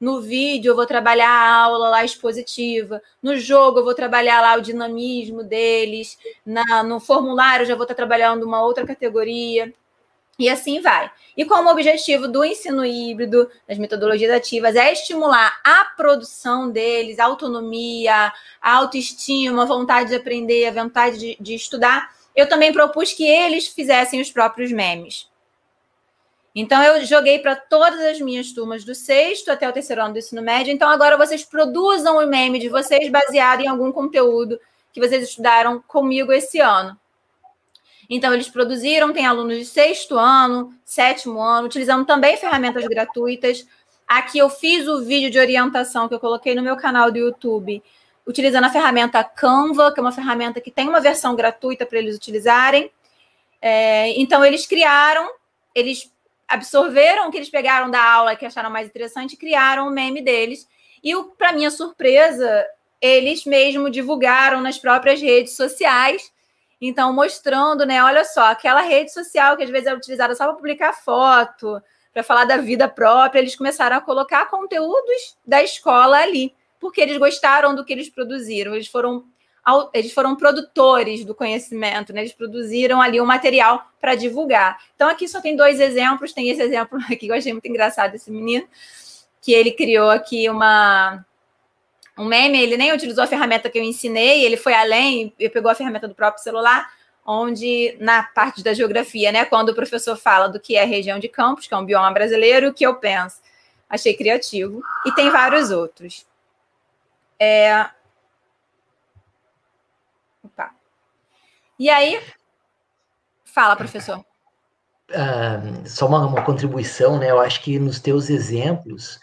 [0.00, 3.02] No vídeo eu vou trabalhar a aula lá expositiva.
[3.22, 6.18] No jogo eu vou trabalhar lá o dinamismo deles.
[6.46, 9.74] Na, no formulário eu já vou estar trabalhando uma outra categoria.
[10.38, 11.10] E assim vai.
[11.36, 17.24] E como objetivo do ensino híbrido, das metodologias ativas, é estimular a produção deles, a
[17.24, 23.12] autonomia, a autoestima, a vontade de aprender, a vontade de, de estudar, eu também propus
[23.12, 25.28] que eles fizessem os próprios memes.
[26.54, 30.18] Então, eu joguei para todas as minhas turmas do sexto até o terceiro ano do
[30.20, 30.72] ensino médio.
[30.72, 34.58] Então, agora vocês produzam o meme de vocês baseado em algum conteúdo
[34.92, 36.98] que vocês estudaram comigo esse ano.
[38.08, 43.66] Então, eles produziram, tem alunos de sexto ano, sétimo ano, utilizando também ferramentas gratuitas.
[44.06, 47.82] Aqui eu fiz o vídeo de orientação que eu coloquei no meu canal do YouTube,
[48.26, 52.16] utilizando a ferramenta Canva, que é uma ferramenta que tem uma versão gratuita para eles
[52.16, 52.90] utilizarem.
[53.60, 55.28] É, então, eles criaram,
[55.74, 56.10] eles
[56.46, 60.66] absorveram o que eles pegaram da aula que acharam mais interessante criaram o meme deles.
[61.04, 62.64] E, para minha surpresa,
[63.02, 66.32] eles mesmo divulgaram nas próprias redes sociais
[66.80, 68.02] então, mostrando, né?
[68.02, 72.22] Olha só, aquela rede social que às vezes é utilizada só para publicar foto, para
[72.22, 77.74] falar da vida própria, eles começaram a colocar conteúdos da escola ali, porque eles gostaram
[77.74, 78.74] do que eles produziram.
[78.74, 79.24] Eles foram
[79.92, 82.20] eles foram produtores do conhecimento, né?
[82.22, 84.78] Eles produziram ali um material para divulgar.
[84.94, 86.32] Então, aqui só tem dois exemplos.
[86.32, 88.66] Tem esse exemplo aqui que eu achei muito engraçado, esse menino,
[89.42, 91.22] que ele criou aqui uma,
[92.18, 95.70] um meme, ele nem utilizou a ferramenta que eu ensinei, ele foi além e pegou
[95.70, 96.90] a ferramenta do próprio celular,
[97.24, 101.28] onde na parte da geografia, né, quando o professor fala do que é região de
[101.28, 103.40] campos, que é um bioma brasileiro, o que eu penso?
[103.88, 104.82] Achei criativo.
[105.06, 106.26] E tem vários outros.
[107.38, 107.86] É...
[110.42, 110.72] Opa.
[111.78, 112.20] E aí,
[113.44, 114.24] fala, professor.
[115.10, 117.30] Uh, só uma, uma contribuição, né?
[117.30, 119.18] Eu acho que nos teus exemplos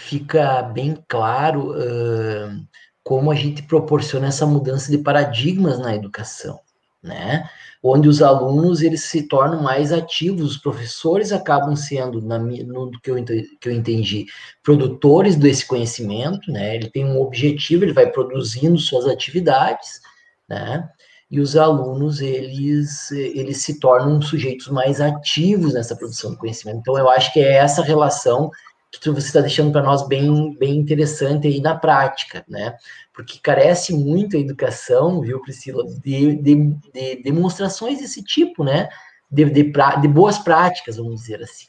[0.00, 2.66] fica bem claro uh,
[3.04, 6.58] como a gente proporciona essa mudança de paradigmas na educação,
[7.02, 7.48] né?
[7.82, 13.10] Onde os alunos eles se tornam mais ativos, os professores acabam sendo, na, no que
[13.10, 14.26] eu, que eu entendi,
[14.62, 16.76] produtores desse conhecimento, né?
[16.76, 20.00] Ele tem um objetivo, ele vai produzindo suas atividades,
[20.48, 20.88] né?
[21.30, 26.80] e os alunos eles eles se tornam sujeitos mais ativos nessa produção do conhecimento.
[26.80, 28.50] Então eu acho que é essa relação
[28.98, 32.76] que você está deixando para nós bem, bem interessante aí na prática, né?
[33.14, 36.54] Porque carece muito a educação, viu, Priscila, de, de,
[36.92, 38.88] de demonstrações desse tipo, né?
[39.30, 41.68] De, de, pra, de, boas práticas, vamos dizer assim.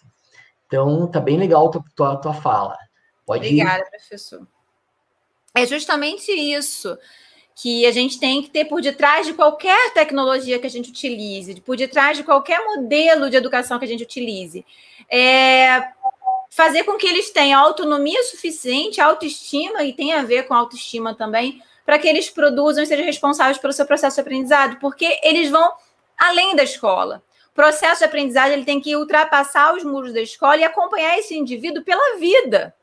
[0.65, 2.77] Então, tá bem legal a tua, tua, tua fala.
[3.25, 3.89] Pode Obrigada, ir.
[3.89, 4.47] professor.
[5.53, 6.97] É justamente isso
[7.55, 11.61] que a gente tem que ter por detrás de qualquer tecnologia que a gente utilize,
[11.61, 14.65] por detrás de qualquer modelo de educação que a gente utilize.
[15.09, 15.91] É,
[16.51, 21.63] fazer com que eles tenham autonomia suficiente, autoestima, e tem a ver com autoestima também,
[21.85, 25.71] para que eles produzam e sejam responsáveis pelo seu processo de aprendizado, porque eles vão
[26.17, 27.23] além da escola.
[27.47, 31.35] O processo de aprendizagem ele tem que ultrapassar os muros da escola e acompanhar esse
[31.35, 32.75] indivíduo pela vida,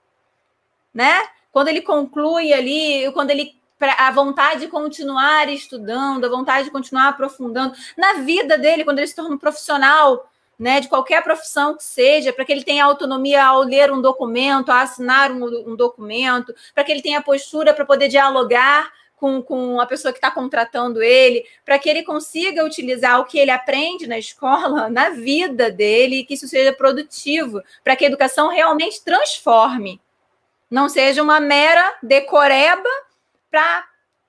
[0.92, 1.22] né?
[1.52, 7.08] Quando ele conclui ali, quando ele a vontade de continuar estudando, a vontade de continuar
[7.08, 10.28] aprofundando na vida dele, quando ele se torna um profissional
[10.58, 14.70] né, de qualquer profissão que seja, para que ele tenha autonomia ao ler um documento,
[14.70, 19.80] a assinar um, um documento, para que ele tenha postura para poder dialogar com, com
[19.80, 24.06] a pessoa que está contratando ele, para que ele consiga utilizar o que ele aprende
[24.06, 30.00] na escola, na vida dele, que isso seja produtivo, para que a educação realmente transforme.
[30.70, 32.88] Não seja uma mera decoreba
[33.50, 33.86] para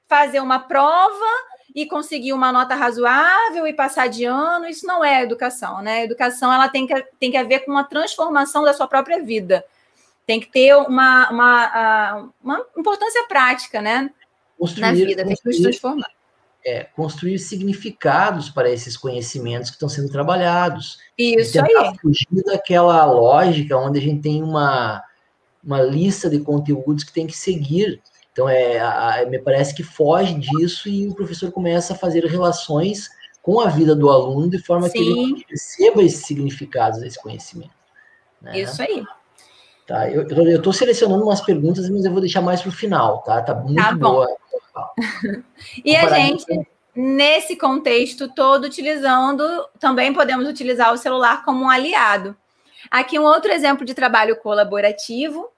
[0.07, 1.25] fazer uma prova
[1.75, 5.99] e conseguir uma nota razoável e passar de ano, isso não é educação, né?
[5.99, 9.63] A educação ela tem que, tem que haver com uma transformação da sua própria vida.
[10.25, 14.09] Tem que ter uma, uma, uma importância prática, né?
[14.57, 16.09] Construir, Na vida, tem que nos transformar.
[16.65, 20.99] É, construir significados para esses conhecimentos que estão sendo trabalhados.
[21.17, 21.97] Isso aí.
[22.01, 25.01] fugir daquela lógica onde a gente tem uma,
[25.63, 28.01] uma lista de conteúdos que tem que seguir
[28.39, 33.09] então, é, a, me parece que foge disso e o professor começa a fazer relações
[33.41, 34.93] com a vida do aluno de forma Sim.
[34.93, 37.73] que ele receba esses significados desse conhecimento.
[38.41, 38.61] Né?
[38.61, 39.03] Isso aí.
[39.85, 40.21] Tá, eu
[40.55, 43.41] estou selecionando umas perguntas, mas eu vou deixar mais para o final, tá?
[43.41, 44.27] Tá muito tá boa.
[45.83, 46.45] e a gente,
[46.95, 49.43] nesse contexto todo, utilizando,
[49.79, 52.37] também podemos utilizar o celular como um aliado.
[52.89, 55.49] Aqui um outro exemplo de trabalho colaborativo,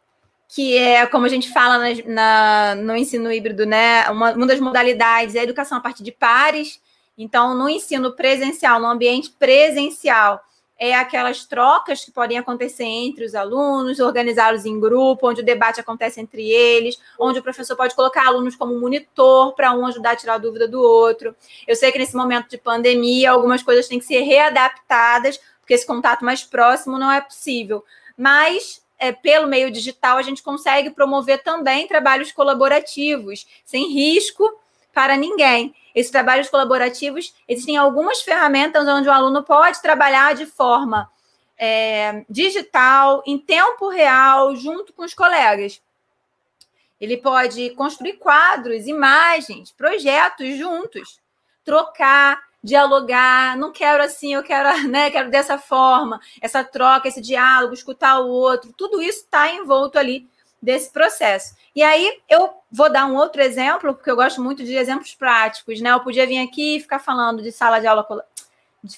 [0.53, 4.09] que é, como a gente fala na, na, no ensino híbrido, né?
[4.09, 6.81] Uma, uma das modalidades é a educação a partir de pares.
[7.17, 10.41] Então, no ensino presencial, no ambiente presencial,
[10.77, 15.79] é aquelas trocas que podem acontecer entre os alunos, organizá-los em grupo, onde o debate
[15.79, 20.15] acontece entre eles, onde o professor pode colocar alunos como monitor para um ajudar a
[20.17, 21.33] tirar a dúvida do outro.
[21.65, 25.87] Eu sei que nesse momento de pandemia, algumas coisas têm que ser readaptadas, porque esse
[25.87, 27.85] contato mais próximo não é possível.
[28.17, 34.47] Mas é, pelo meio digital, a gente consegue promover também trabalhos colaborativos, sem risco
[34.93, 35.73] para ninguém.
[35.95, 41.09] Esses trabalhos colaborativos, existem algumas ferramentas onde o aluno pode trabalhar de forma
[41.57, 45.81] é, digital, em tempo real, junto com os colegas.
[46.99, 51.19] Ele pode construir quadros, imagens, projetos juntos,
[51.63, 53.57] trocar, dialogar.
[53.57, 56.19] Não quero assim, eu quero, né, quero dessa forma.
[56.41, 60.27] Essa troca, esse diálogo, escutar o outro, tudo isso está envolto ali
[60.61, 61.55] desse processo.
[61.75, 65.81] E aí eu vou dar um outro exemplo, porque eu gosto muito de exemplos práticos,
[65.81, 65.91] né?
[65.91, 68.05] Eu podia vir aqui e ficar falando de sala de aula,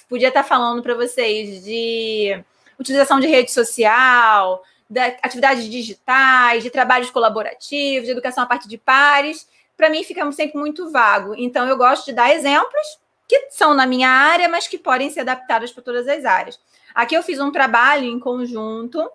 [0.08, 2.38] podia estar falando para vocês de
[2.78, 8.76] utilização de rede social, da atividades digitais, de trabalhos colaborativos, de educação a partir de
[8.76, 9.48] pares.
[9.76, 11.34] Para mim fica sempre muito vago.
[11.36, 12.98] Então eu gosto de dar exemplos
[13.28, 16.60] que são na minha área, mas que podem ser adaptados para todas as áreas.
[16.94, 19.10] Aqui eu fiz um trabalho em conjunto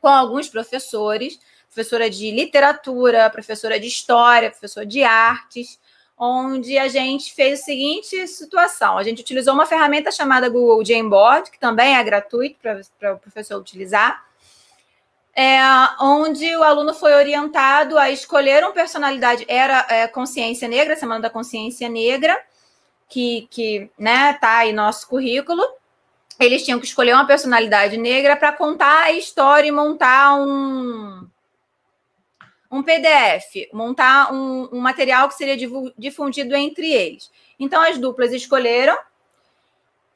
[0.00, 1.38] com alguns professores
[1.74, 5.80] professora de literatura, professora de história, professora de artes,
[6.16, 11.50] onde a gente fez a seguinte situação: a gente utilizou uma ferramenta chamada Google Jamboard,
[11.50, 14.24] que também é gratuito para o professor utilizar,
[15.34, 15.58] é,
[16.00, 21.30] onde o aluno foi orientado a escolher uma personalidade, era é, consciência negra, semana da
[21.30, 22.40] consciência negra,
[23.08, 25.62] que, que né, tá aí nosso currículo.
[26.38, 31.28] Eles tinham que escolher uma personalidade negra para contar a história e montar um,
[32.70, 35.56] um PDF, montar um, um material que seria
[35.96, 37.30] difundido entre eles.
[37.58, 38.96] Então, as duplas escolheram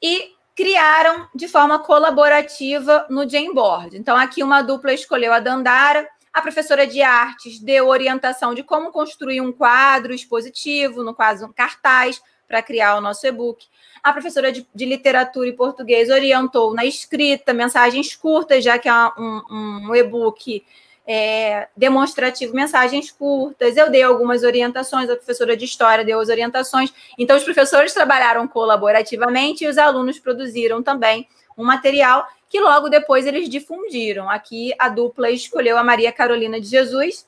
[0.01, 3.97] e criaram de forma colaborativa no Jamboard.
[3.97, 8.91] Então, aqui uma dupla escolheu a Dandara, a professora de artes deu orientação de como
[8.91, 13.67] construir um quadro expositivo, no caso, um cartaz, para criar o nosso e-book.
[14.03, 18.93] A professora de, de, literatura e português orientou na escrita, mensagens curtas, já que é
[18.93, 19.41] um,
[19.87, 20.65] um e-book
[21.07, 23.77] é, demonstrativo, mensagens curtas.
[23.77, 26.91] Eu dei algumas orientações, a professora de história deu as orientações.
[27.17, 33.27] Então, os professores trabalharam colaborativamente e os alunos produziram também um material que logo depois
[33.27, 34.27] eles difundiram.
[34.27, 37.27] Aqui a dupla escolheu a Maria Carolina de Jesus,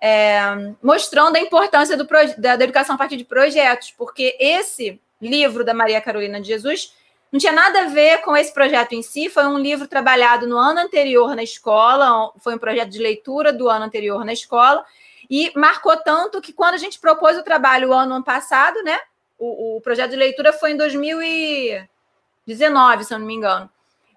[0.00, 0.40] é,
[0.82, 2.06] mostrando a importância do,
[2.38, 6.94] da, da educação a partir de projetos, porque esse livro da Maria Carolina de Jesus
[7.30, 10.58] não tinha nada a ver com esse projeto em si, foi um livro trabalhado no
[10.58, 14.84] ano anterior na escola, foi um projeto de leitura do ano anterior na escola,
[15.28, 18.98] e marcou tanto que quando a gente propôs o trabalho o ano passado, né?
[19.38, 23.70] O, o projeto de leitura foi em 2019, se eu não me engano.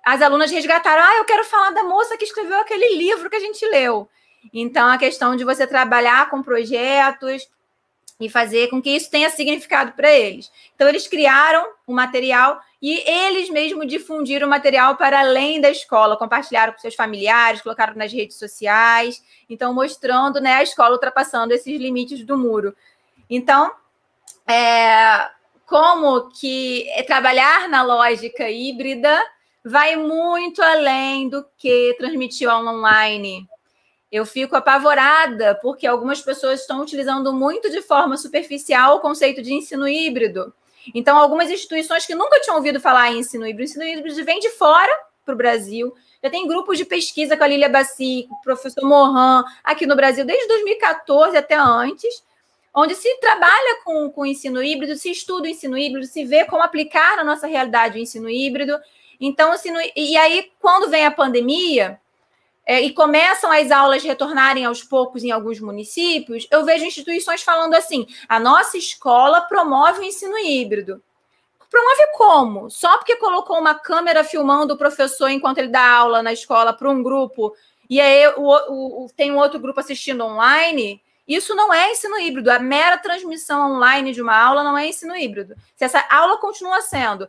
[0.04, 3.40] As alunas resgataram: ah, eu quero falar da moça que escreveu aquele livro que a
[3.40, 4.10] gente leu.
[4.52, 7.48] Então, a questão de você trabalhar com projetos
[8.20, 10.52] e fazer com que isso tenha significado para eles.
[10.76, 16.18] Então, eles criaram um material e eles mesmos difundiram o material para além da escola,
[16.18, 21.80] compartilharam com seus familiares, colocaram nas redes sociais, então mostrando né, a escola ultrapassando esses
[21.80, 22.76] limites do muro.
[23.30, 23.72] Então,
[24.46, 25.30] é,
[25.66, 29.18] como que trabalhar na lógica híbrida
[29.64, 33.48] vai muito além do que transmitir online.
[34.14, 39.54] Eu fico apavorada porque algumas pessoas estão utilizando muito de forma superficial o conceito de
[39.54, 40.54] ensino híbrido
[40.94, 44.50] então, algumas instituições que nunca tinham ouvido falar em ensino híbrido, ensino híbrido vem de
[44.50, 44.92] fora
[45.24, 45.94] para o Brasil.
[46.22, 49.96] Já tem grupos de pesquisa com a Lília Bassi, com o professor Mohan, aqui no
[49.96, 52.24] Brasil, desde 2014 até antes,
[52.74, 56.64] onde se trabalha com, o ensino híbrido, se estuda o ensino híbrido, se vê como
[56.64, 58.78] aplicar na nossa realidade o ensino híbrido.
[59.20, 59.54] Então,
[59.96, 62.00] e aí, quando vem a pandemia,
[62.66, 67.74] é, e começam as aulas retornarem aos poucos em alguns municípios, eu vejo instituições falando
[67.74, 71.02] assim: a nossa escola promove o ensino híbrido.
[71.70, 72.70] Promove como?
[72.70, 76.90] Só porque colocou uma câmera filmando o professor enquanto ele dá aula na escola para
[76.90, 77.54] um grupo
[77.90, 81.02] e aí o, o, tem um outro grupo assistindo online?
[81.28, 82.52] Isso não é ensino híbrido.
[82.52, 85.56] A mera transmissão online de uma aula não é ensino híbrido.
[85.76, 87.28] Se essa aula continua sendo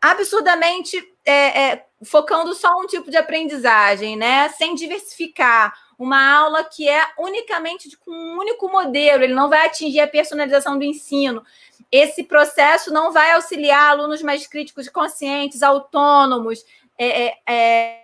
[0.00, 4.48] absurdamente é, é, focando só um tipo de aprendizagem, né?
[4.50, 5.72] Sem diversificar.
[5.98, 10.78] Uma aula que é unicamente com um único modelo, ele não vai atingir a personalização
[10.78, 11.44] do ensino.
[11.92, 16.64] Esse processo não vai auxiliar alunos mais críticos, conscientes, autônomos,
[16.98, 18.00] é, é, é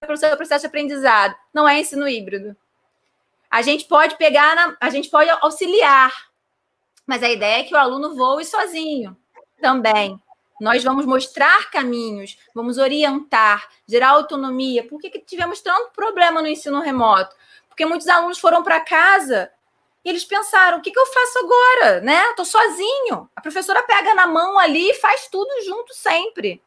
[0.00, 1.34] para o seu processo de aprendizado.
[1.52, 2.56] Não é ensino híbrido.
[3.50, 6.12] A gente pode pegar, na, a gente pode auxiliar,
[7.06, 9.16] mas a ideia é que o aluno voe sozinho
[9.60, 10.18] também
[10.60, 14.86] Nós vamos mostrar caminhos, vamos orientar, gerar autonomia.
[14.86, 17.34] Por que, que tivemos tanto problema no ensino remoto?
[17.68, 19.50] Porque muitos alunos foram para casa
[20.04, 22.00] e eles pensaram: o que, que eu faço agora?
[22.00, 22.30] Né?
[22.30, 23.28] Estou sozinho.
[23.34, 26.62] A professora pega na mão ali e faz tudo junto sempre.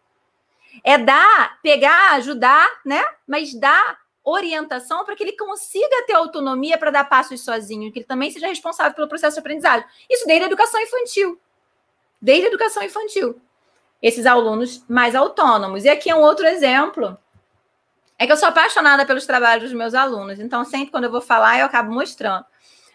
[0.84, 3.04] É dar, pegar, ajudar, né?
[3.26, 8.06] Mas dar orientação para que ele consiga ter autonomia para dar passos sozinho, que ele
[8.06, 9.88] também seja responsável pelo processo de aprendizagem.
[10.10, 11.40] Isso desde a educação infantil.
[12.22, 13.40] Desde a educação infantil.
[14.02, 15.84] Esses alunos mais autônomos.
[15.86, 17.18] E aqui é um outro exemplo.
[18.20, 21.22] É que eu sou apaixonada pelos trabalhos dos meus alunos, então sempre quando eu vou
[21.22, 22.46] falar, eu acabo mostrando.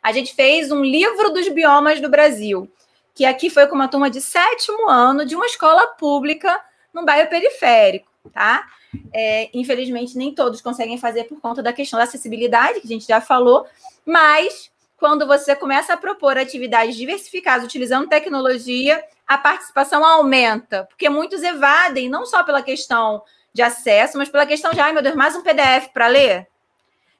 [0.02, 2.68] A gente fez um livro dos biomas do Brasil,
[3.14, 6.60] que aqui foi com uma turma de sétimo ano de uma escola pública
[6.92, 8.66] no bairro periférico, tá?
[9.14, 13.06] É, infelizmente, nem todos conseguem fazer por conta da questão da acessibilidade, que a gente
[13.06, 13.66] já falou,
[14.04, 21.42] mas quando você começa a propor atividades diversificadas utilizando tecnologia, a participação aumenta, porque muitos
[21.42, 25.36] evadem, não só pela questão de acesso, mas pela questão de, ai meu Deus, mais
[25.36, 26.48] um PDF para ler.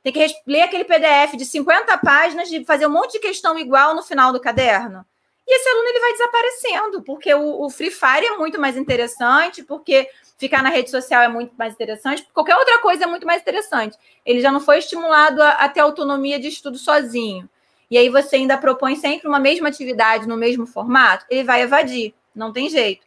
[0.03, 3.94] Tem que ler aquele PDF de 50 páginas, de fazer um monte de questão igual
[3.94, 5.05] no final do caderno.
[5.46, 9.62] E esse aluno ele vai desaparecendo, porque o, o Free Fire é muito mais interessante,
[9.62, 13.42] porque ficar na rede social é muito mais interessante, qualquer outra coisa é muito mais
[13.42, 13.96] interessante.
[14.24, 17.48] Ele já não foi estimulado a, a ter autonomia de estudo sozinho.
[17.93, 22.14] E aí você ainda propõe sempre uma mesma atividade no mesmo formato, ele vai evadir,
[22.34, 23.07] não tem jeito.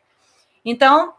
[0.63, 1.11] Então,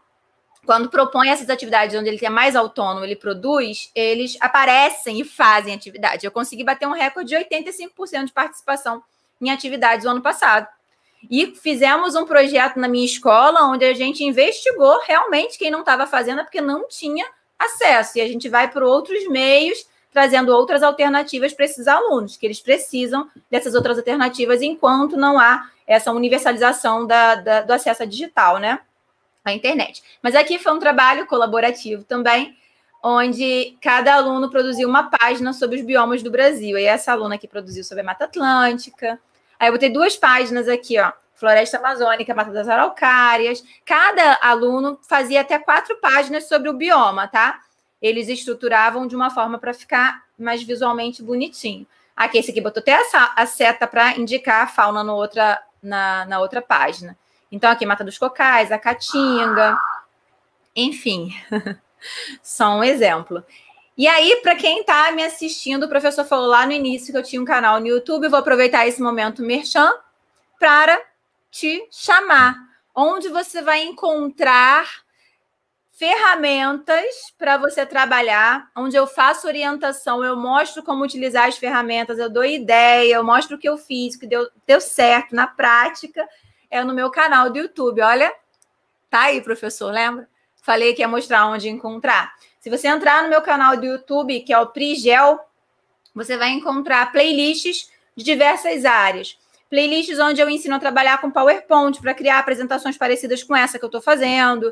[0.65, 5.73] quando propõe essas atividades onde ele é mais autônomo, ele produz, eles aparecem e fazem
[5.73, 6.25] atividade.
[6.25, 9.03] Eu consegui bater um recorde de 85% de participação
[9.41, 10.65] em atividades no ano passado.
[11.29, 16.07] E fizemos um projeto na minha escola onde a gente investigou realmente quem não estava
[16.07, 17.27] fazendo é porque não tinha
[17.59, 18.17] acesso.
[18.17, 19.85] E a gente vai por outros meios,
[20.17, 25.69] trazendo outras alternativas para esses alunos, que eles precisam dessas outras alternativas enquanto não há
[25.85, 28.79] essa universalização da, da, do acesso digital, né?
[29.45, 30.01] À internet.
[30.19, 32.57] Mas aqui foi um trabalho colaborativo também,
[33.03, 36.79] onde cada aluno produziu uma página sobre os biomas do Brasil.
[36.79, 39.19] E essa aluna aqui produziu sobre a Mata Atlântica,
[39.59, 41.11] Aí eu botei duas páginas aqui, ó.
[41.33, 43.63] Floresta Amazônica, Mata das Araucárias.
[43.85, 47.59] Cada aluno fazia até quatro páginas sobre o bioma, tá?
[48.01, 51.85] Eles estruturavam de uma forma para ficar mais visualmente bonitinho.
[52.15, 52.97] Aqui, esse aqui botou até
[53.35, 57.17] a seta para indicar a fauna no outra, na, na outra página.
[57.51, 59.77] Então, aqui, Mata dos Cocais, a Caatinga.
[60.75, 61.31] Enfim,
[62.41, 63.43] só um exemplo.
[63.97, 67.23] E aí, para quem está me assistindo, o professor falou lá no início que eu
[67.23, 68.29] tinha um canal no YouTube.
[68.29, 69.91] Vou aproveitar esse momento merchan
[70.59, 70.99] para
[71.49, 72.55] te chamar,
[72.95, 74.87] onde você vai encontrar
[75.97, 82.29] ferramentas para você trabalhar, onde eu faço orientação, eu mostro como utilizar as ferramentas, eu
[82.29, 86.23] dou ideia, eu mostro o que eu fiz, que deu, deu certo na prática,
[86.69, 87.99] é no meu canal do YouTube.
[88.01, 88.31] Olha,
[89.09, 90.29] tá aí, professor, lembra?
[90.61, 92.31] Falei que ia mostrar onde encontrar.
[92.59, 95.39] Se você entrar no meu canal do YouTube, que é o Prigel,
[96.13, 99.35] você vai encontrar playlists de diversas áreas.
[99.67, 103.85] Playlists onde eu ensino a trabalhar com PowerPoint para criar apresentações parecidas com essa que
[103.85, 104.71] eu estou fazendo.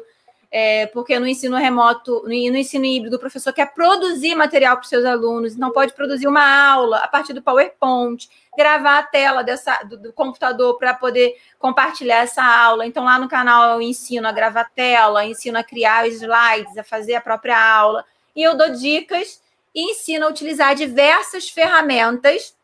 [0.58, 4.90] É, porque no ensino remoto, no ensino híbrido, o professor quer produzir material para os
[4.90, 9.84] seus alunos, não pode produzir uma aula a partir do PowerPoint, gravar a tela dessa,
[9.84, 12.86] do, do computador para poder compartilhar essa aula.
[12.86, 17.16] Então, lá no canal eu ensino a gravar tela, ensino a criar slides, a fazer
[17.16, 18.06] a própria aula.
[18.34, 19.42] E eu dou dicas
[19.76, 22.56] e ensino a utilizar diversas ferramentas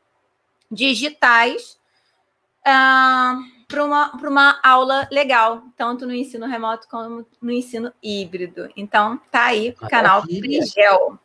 [0.72, 1.78] digitais
[2.66, 8.70] uh, para uma, uma aula legal, tanto no ensino remoto como no ensino híbrido.
[8.76, 11.18] Então, tá aí o canal Frigel.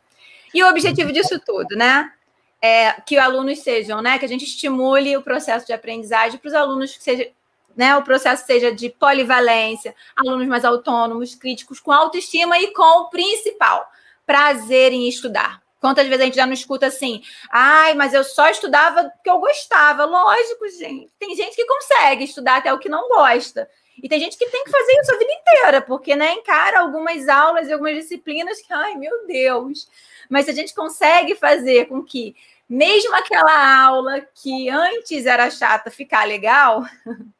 [0.53, 2.11] E o objetivo disso tudo, né?
[2.59, 4.17] É que alunos sejam, né?
[4.17, 7.29] Que a gente estimule o processo de aprendizagem para os alunos que seja,
[7.75, 13.09] né, o processo seja de polivalência, alunos mais autônomos, críticos, com autoestima e com o
[13.09, 13.87] principal,
[14.25, 15.61] prazer em estudar.
[15.79, 17.21] Quantas vezes a gente já não escuta assim,
[17.51, 20.05] ai, mas eu só estudava porque eu gostava.
[20.05, 21.11] Lógico, gente.
[21.19, 23.69] Tem gente que consegue estudar até o que não gosta.
[24.01, 27.27] E tem gente que tem que fazer isso a vida inteira, porque né, encara algumas
[27.27, 29.87] aulas e algumas disciplinas que, ai, meu Deus.
[30.29, 32.35] Mas se a gente consegue fazer com que,
[32.69, 36.83] mesmo aquela aula que antes era chata ficar legal,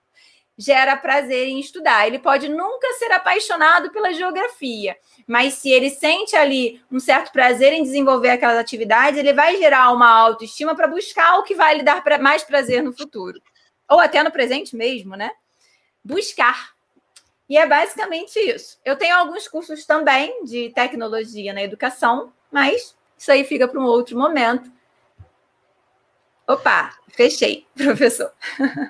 [0.57, 2.07] gera prazer em estudar.
[2.07, 4.97] Ele pode nunca ser apaixonado pela geografia,
[5.27, 9.91] mas se ele sente ali um certo prazer em desenvolver aquelas atividades, ele vai gerar
[9.91, 13.39] uma autoestima para buscar o que vai lhe dar mais prazer no futuro.
[13.89, 15.29] Ou até no presente mesmo, né?
[16.03, 16.71] Buscar.
[17.47, 18.77] E é basicamente isso.
[18.83, 23.85] Eu tenho alguns cursos também de tecnologia na educação, mas isso aí fica para um
[23.85, 24.69] outro momento.
[26.47, 28.31] Opa, fechei, professor.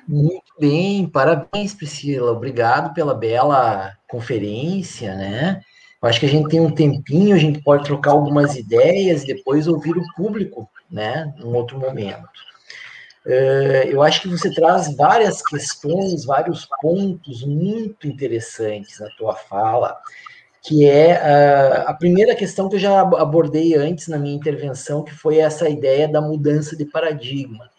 [0.08, 2.32] Muito bem, parabéns, Priscila.
[2.32, 5.62] Obrigado pela bela conferência, né?
[6.02, 9.28] Eu acho que a gente tem um tempinho, a gente pode trocar algumas ideias e
[9.28, 11.34] depois ouvir o público, né?
[11.40, 12.30] Num outro momento.
[13.26, 19.98] Uh, eu acho que você traz várias questões, vários pontos muito interessantes na tua fala,
[20.64, 25.14] que é uh, a primeira questão que eu já abordei antes na minha intervenção, que
[25.14, 27.70] foi essa ideia da mudança de paradigma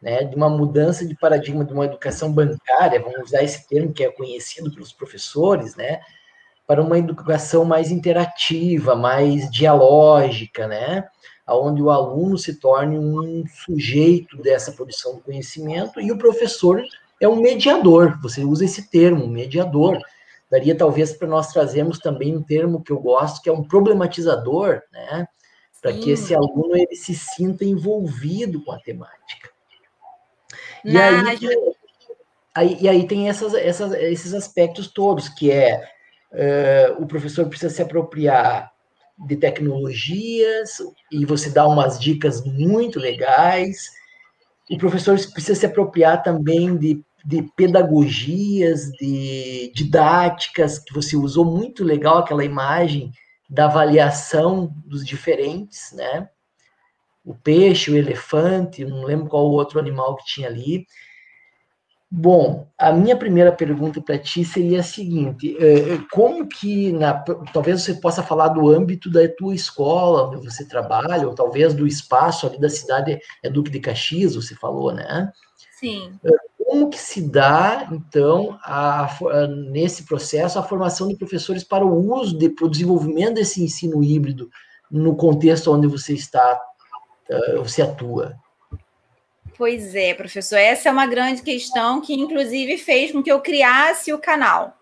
[0.00, 4.04] né, de uma mudança de paradigma de uma educação bancária, vamos usar esse termo que
[4.04, 6.00] é conhecido pelos professores, né,
[6.66, 11.04] para uma educação mais interativa, mais dialógica, né,
[11.48, 16.82] onde o aluno se torne um sujeito dessa produção do conhecimento e o professor
[17.20, 19.98] é um mediador, você usa esse termo, mediador.
[20.50, 24.80] Daria talvez para nós trazermos também um termo que eu gosto, que é um problematizador,
[24.92, 25.26] né,
[25.82, 29.50] para que esse aluno ele se sinta envolvido com a temática.
[30.84, 31.48] E aí,
[32.54, 35.80] aí, e aí tem essas, essas, esses aspectos todos, que é
[36.32, 38.72] uh, o professor precisa se apropriar
[39.26, 40.78] de tecnologias,
[41.10, 43.90] e você dá umas dicas muito legais.
[44.70, 51.82] O professor precisa se apropriar também de, de pedagogias, de didáticas, que você usou muito
[51.82, 53.10] legal aquela imagem
[53.50, 56.28] da avaliação dos diferentes, né?
[57.26, 60.86] o peixe, o elefante, não lembro qual outro animal que tinha ali.
[62.08, 67.14] Bom, a minha primeira pergunta para ti seria a seguinte: é, é, como que, na,
[67.52, 71.84] talvez você possa falar do âmbito da tua escola, onde você trabalha, ou talvez do
[71.84, 75.32] espaço ali da cidade, é Duque de Caxias, você falou, né?
[75.78, 76.18] Sim.
[76.24, 76.30] É,
[76.64, 82.14] como que se dá, então, a, a, nesse processo, a formação de professores para o
[82.14, 84.50] uso, de, para o desenvolvimento desse ensino híbrido
[84.90, 86.60] no contexto onde você está
[87.30, 88.34] uh, você atua?
[89.58, 94.12] Pois é, professor, essa é uma grande questão que, inclusive, fez com que eu criasse
[94.12, 94.76] o canal.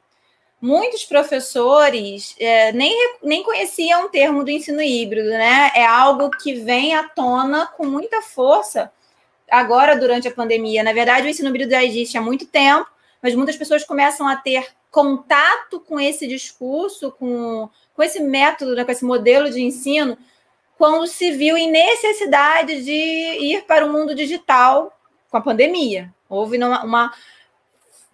[0.60, 5.70] Muitos professores é, nem, nem conheciam o termo do ensino híbrido, né?
[5.74, 8.90] É algo que vem à tona com muita força
[9.54, 10.82] agora durante a pandemia.
[10.82, 12.86] Na verdade, o ensino híbrido já existe há muito tempo,
[13.22, 18.84] mas muitas pessoas começam a ter contato com esse discurso, com, com esse método, né,
[18.84, 20.18] com esse modelo de ensino,
[20.76, 24.92] quando se viu em necessidade de ir para o mundo digital
[25.30, 26.12] com a pandemia.
[26.28, 27.14] Houve uma, uma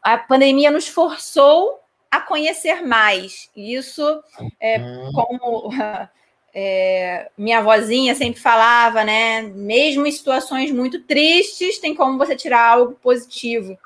[0.03, 1.81] a pandemia nos forçou
[2.11, 3.51] a conhecer mais.
[3.57, 4.23] Isso,
[4.59, 5.13] é, uhum.
[5.13, 5.71] como
[6.53, 9.43] é, minha avózinha sempre falava, né?
[9.43, 13.79] Mesmo em situações muito tristes, tem como você tirar algo positivo.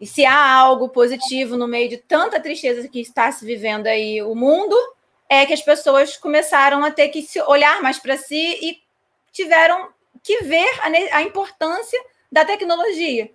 [0.00, 4.22] E se há algo positivo no meio de tanta tristeza que está se vivendo aí
[4.22, 4.74] o mundo,
[5.28, 8.82] é que as pessoas começaram a ter que se olhar mais para si e
[9.30, 9.88] tiveram
[10.22, 12.02] que ver a, a importância
[12.32, 13.30] da tecnologia.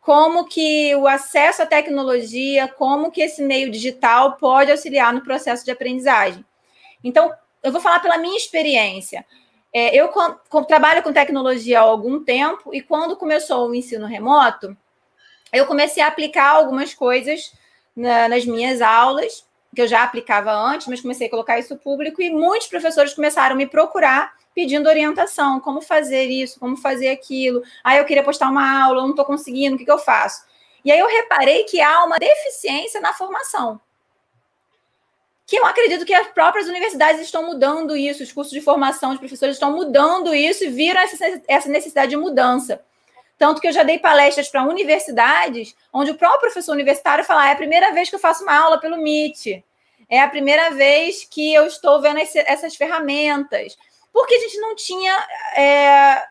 [0.00, 5.64] Como que o acesso à tecnologia, como que esse meio digital pode auxiliar no processo
[5.64, 6.44] de aprendizagem.
[7.02, 7.32] Então,
[7.62, 9.24] eu vou falar pela minha experiência.
[9.72, 14.06] É, eu com, com, trabalho com tecnologia há algum tempo e quando começou o ensino
[14.06, 14.76] remoto,
[15.52, 17.52] eu comecei a aplicar algumas coisas
[17.94, 22.22] na, nas minhas aulas que eu já aplicava antes, mas comecei a colocar isso público
[22.22, 27.62] e muitos professores começaram a me procurar pedindo orientação, como fazer isso, como fazer aquilo.
[27.84, 30.42] Ah, eu queria postar uma aula, não estou conseguindo, o que, que eu faço?
[30.84, 33.80] E aí eu reparei que há uma deficiência na formação.
[35.46, 39.20] Que eu acredito que as próprias universidades estão mudando isso, os cursos de formação de
[39.20, 41.00] professores estão mudando isso e viram
[41.46, 42.82] essa necessidade de mudança.
[43.38, 47.48] Tanto que eu já dei palestras para universidades, onde o próprio professor universitário fala: ah,
[47.50, 49.62] é a primeira vez que eu faço uma aula pelo Meet,
[50.08, 53.78] é a primeira vez que eu estou vendo esse, essas ferramentas.
[54.18, 55.16] Porque a gente não tinha.
[55.54, 56.24] É,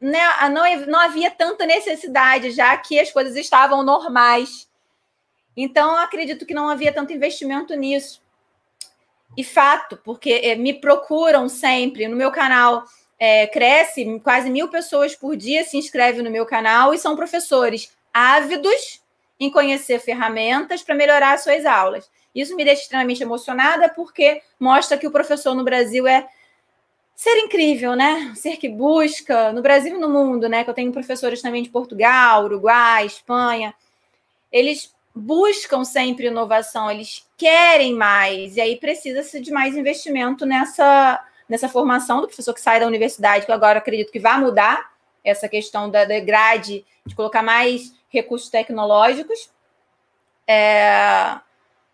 [0.00, 4.68] né, não, não havia tanta necessidade, já que as coisas estavam normais.
[5.56, 8.20] Então, acredito que não havia tanto investimento nisso.
[9.36, 12.84] E fato, porque é, me procuram sempre no meu canal
[13.20, 17.96] é, cresce, quase mil pessoas por dia se inscrevem no meu canal e são professores
[18.12, 19.00] ávidos
[19.38, 22.10] em conhecer ferramentas para melhorar suas aulas.
[22.34, 26.28] Isso me deixa extremamente emocionada porque mostra que o professor no Brasil é
[27.16, 28.32] ser incrível, né?
[28.36, 30.62] Ser que busca no Brasil e no mundo, né?
[30.62, 33.74] Que eu tenho professores também de Portugal, Uruguai, Espanha.
[34.52, 41.68] Eles buscam sempre inovação, eles querem mais e aí precisa-se de mais investimento nessa nessa
[41.68, 44.92] formação do professor que sai da universidade, que eu agora acredito que vai mudar
[45.24, 49.48] essa questão da, da grade, de colocar mais recursos tecnológicos,
[50.46, 51.38] é,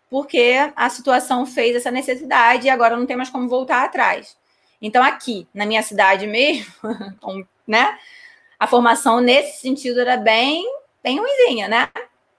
[0.09, 4.35] porque a situação fez essa necessidade e agora não tem mais como voltar atrás.
[4.83, 6.71] Então, aqui, na minha cidade mesmo,
[7.65, 7.97] né,
[8.59, 10.63] a formação nesse sentido era bem,
[11.01, 11.89] bem ruimzinha, né?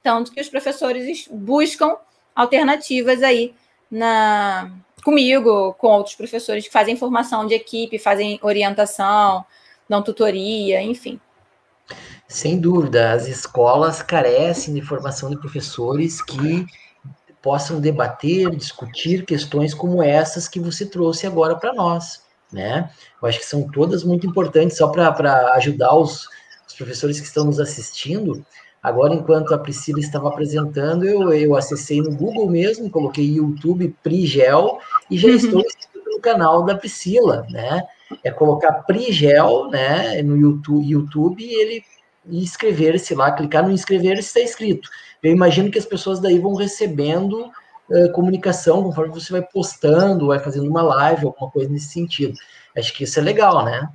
[0.05, 1.97] tanto que os professores buscam
[2.37, 3.55] alternativas aí
[3.91, 4.71] na
[5.03, 9.45] comigo, com outros professores que fazem formação de equipe, fazem orientação,
[9.89, 11.21] dão tutoria, enfim.
[12.27, 16.65] Sem dúvida, as escolas carecem de formação de professores que
[17.43, 22.24] possam debater, discutir questões como essas que você trouxe agora para nós,
[22.55, 22.89] né?
[23.21, 26.29] Eu acho que são todas muito importantes, só para ajudar os,
[26.67, 28.47] os, professores que estão nos assistindo.
[28.83, 34.79] Agora, enquanto a Priscila estava apresentando, eu, eu acessei no Google mesmo, coloquei YouTube Prigel
[35.11, 35.35] e já uhum.
[35.35, 35.65] estou
[36.13, 37.83] no canal da Priscila, né?
[38.23, 41.83] É colocar Prigel, né, no YouTube, YouTube e ele
[42.27, 44.89] inscrever-se lá, clicar no inscrever-se está escrito.
[45.23, 47.51] Eu imagino que as pessoas daí vão recebendo
[47.91, 52.39] uh, comunicação conforme você vai postando, vai fazendo uma live, alguma coisa nesse sentido.
[52.77, 53.89] Acho que isso é legal, né?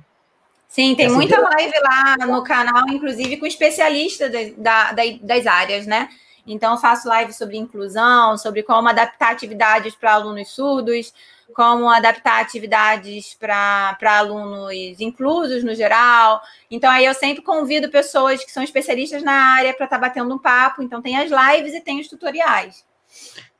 [0.68, 1.40] Sim, tem Essa muita é...
[1.40, 6.08] live lá no canal, inclusive com especialistas da, da, das áreas, né?
[6.46, 11.12] Então, eu faço live sobre inclusão, sobre como adaptar atividades para alunos surdos,
[11.54, 16.40] como adaptar atividades para alunos inclusos no geral.
[16.70, 20.34] Então, aí eu sempre convido pessoas que são especialistas na área para estar tá batendo
[20.34, 20.82] um papo.
[20.82, 22.84] Então, tem as lives e tem os tutoriais.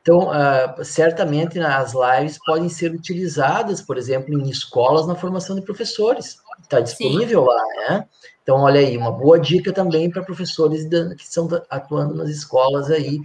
[0.02, 5.62] Então, uh, certamente as lives podem ser utilizadas, por exemplo, em escolas na formação de
[5.62, 6.38] professores.
[6.62, 7.48] Está disponível Sim.
[7.48, 8.08] lá, né?
[8.42, 13.20] Então, olha aí, uma boa dica também para professores que estão atuando nas escolas aí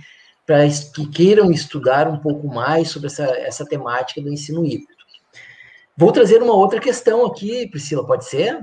[0.45, 4.93] para que queiram estudar um pouco mais sobre essa, essa temática do ensino híbrido.
[5.97, 8.59] Vou trazer uma outra questão aqui, Priscila, pode ser?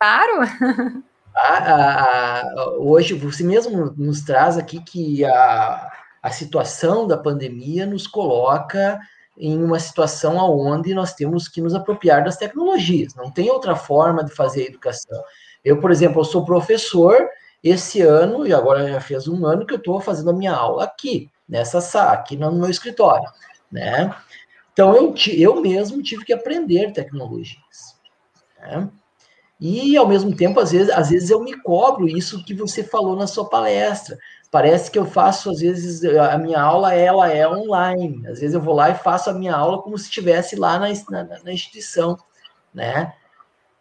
[0.00, 1.04] Claro!
[1.40, 5.88] A, a, a, hoje, você mesmo nos traz aqui que a,
[6.22, 8.98] a situação da pandemia nos coloca
[9.36, 13.14] em uma situação onde nós temos que nos apropriar das tecnologias.
[13.14, 15.22] Não tem outra forma de fazer a educação.
[15.64, 17.28] Eu, por exemplo, eu sou professor
[17.62, 20.84] esse ano, e agora já fez um ano que eu estou fazendo a minha aula
[20.84, 23.28] aqui, nessa sala, aqui no meu escritório,
[23.70, 24.14] né?
[24.72, 27.96] Então, eu, eu mesmo tive que aprender tecnologias.
[28.60, 28.88] Né?
[29.60, 33.16] E, ao mesmo tempo, às vezes, às vezes eu me cobro isso que você falou
[33.16, 34.16] na sua palestra.
[34.50, 38.26] Parece que eu faço, às vezes, a minha aula ela é online.
[38.28, 40.88] Às vezes eu vou lá e faço a minha aula como se estivesse lá na,
[41.10, 42.16] na, na instituição,
[42.72, 43.12] né?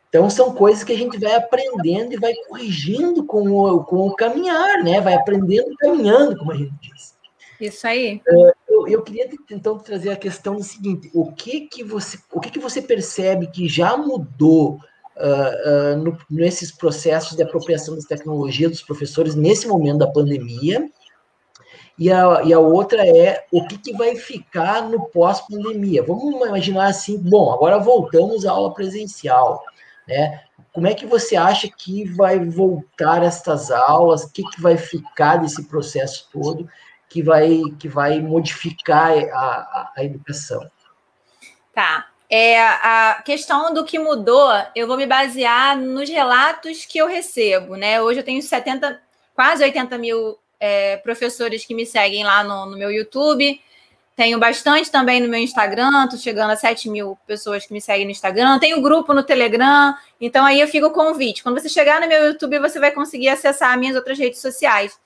[0.09, 4.15] Então, são coisas que a gente vai aprendendo e vai corrigindo com o, com o
[4.15, 4.99] caminhar, né?
[4.99, 7.15] Vai aprendendo caminhando, como a gente diz.
[7.59, 8.21] Isso aí.
[8.27, 12.39] Uh, eu, eu, queria, então, trazer a questão do seguinte: o que que você, o
[12.39, 14.79] que que você percebe que já mudou
[15.17, 20.89] uh, no, nesses processos de apropriação das tecnologias dos professores nesse momento da pandemia?
[21.97, 26.03] E a, e a outra é o que, que vai ficar no pós-pandemia.
[26.03, 29.63] Vamos imaginar assim, bom, agora voltamos à aula presencial.
[30.07, 30.43] Né?
[30.71, 34.23] Como é que você acha que vai voltar estas aulas?
[34.23, 36.69] O que, que vai ficar desse processo todo
[37.09, 40.69] que vai, que vai modificar a, a, a educação?
[41.73, 42.07] Tá.
[42.29, 47.75] É, a questão do que mudou, eu vou me basear nos relatos que eu recebo,
[47.75, 48.01] né?
[48.01, 49.01] Hoje eu tenho 70,
[49.33, 53.61] quase 80 mil é, professores que me seguem lá no, no meu YouTube.
[54.13, 58.03] Tenho bastante também no meu Instagram, estou chegando a 7 mil pessoas que me seguem
[58.03, 58.59] no Instagram.
[58.59, 61.43] Tenho grupo no Telegram, então aí eu fico o convite.
[61.43, 64.99] Quando você chegar no meu YouTube, você vai conseguir acessar minhas outras redes sociais.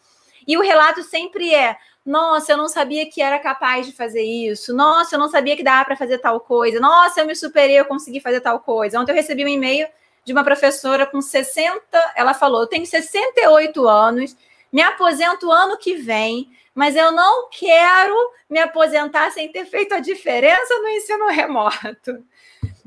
[0.48, 4.74] E o relato sempre é: nossa, eu não sabia que era capaz de fazer isso.
[4.76, 6.80] Nossa, eu não sabia que dava para fazer tal coisa.
[6.80, 9.00] Nossa, eu me superei, eu consegui fazer tal coisa.
[9.00, 9.88] Ontem eu recebi um e-mail
[10.26, 11.82] de uma professora com 60.
[12.16, 14.36] Ela falou: eu tenho 68 anos,
[14.72, 18.16] me aposento ano que vem mas eu não quero
[18.50, 22.24] me aposentar sem ter feito a diferença no ensino remoto.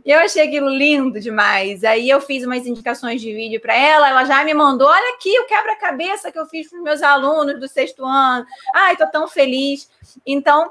[0.04, 1.82] E eu achei aquilo lindo demais.
[1.82, 5.38] Aí eu fiz umas indicações de vídeo para ela, ela já me mandou: olha aqui
[5.40, 8.44] o quebra-cabeça que eu fiz para os meus alunos do sexto ano.
[8.74, 9.90] Ai, estou tão feliz.
[10.26, 10.70] Então,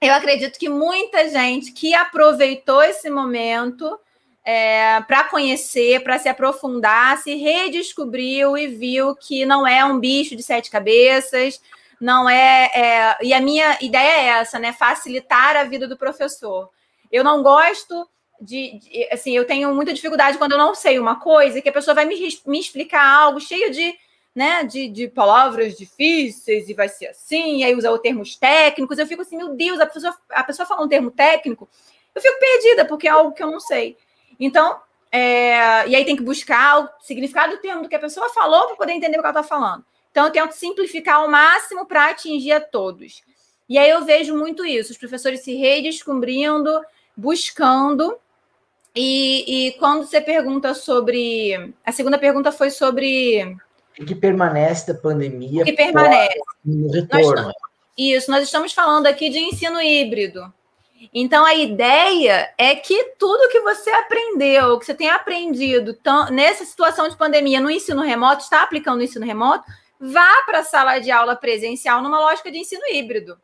[0.00, 3.98] eu acredito que muita gente que aproveitou esse momento
[4.44, 10.36] é, para conhecer, para se aprofundar, se redescobriu e viu que não é um bicho
[10.36, 11.60] de sete cabeças,
[12.00, 14.74] não é, é, E a minha ideia é essa, né?
[14.74, 16.70] Facilitar a vida do professor.
[17.10, 18.06] Eu não gosto
[18.40, 21.72] de, de, Assim, eu tenho muita dificuldade quando eu não sei uma coisa que a
[21.72, 22.16] pessoa vai me,
[22.46, 23.94] me explicar algo cheio de.
[24.34, 28.96] Né, de, de palavras difíceis e vai ser assim, e aí usa os termos técnicos.
[28.96, 31.68] Eu fico assim, meu Deus, a pessoa, a pessoa fala um termo técnico,
[32.14, 33.96] eu fico perdida, porque é algo que eu não sei.
[34.38, 34.80] Então,
[35.10, 38.66] é, e aí tem que buscar o significado do termo do que a pessoa falou
[38.66, 39.84] para poder entender o que ela está falando.
[40.10, 43.22] Então, eu tento simplificar ao máximo para atingir a todos.
[43.68, 46.80] E aí eu vejo muito isso, os professores se redescobrindo,
[47.16, 48.16] buscando.
[49.00, 51.72] E, e quando você pergunta sobre.
[51.86, 53.56] A segunda pergunta foi sobre.
[53.96, 55.62] O que permanece da pandemia?
[55.62, 56.40] O que permanece.
[56.64, 57.42] No retorno.
[57.42, 57.54] Nós,
[57.96, 60.52] isso, nós estamos falando aqui de ensino híbrido.
[61.14, 65.96] Então, a ideia é que tudo que você aprendeu, que você tem aprendido
[66.32, 69.64] nessa situação de pandemia no ensino remoto, está aplicando no ensino remoto,
[70.00, 73.38] vá para a sala de aula presencial numa lógica de ensino híbrido.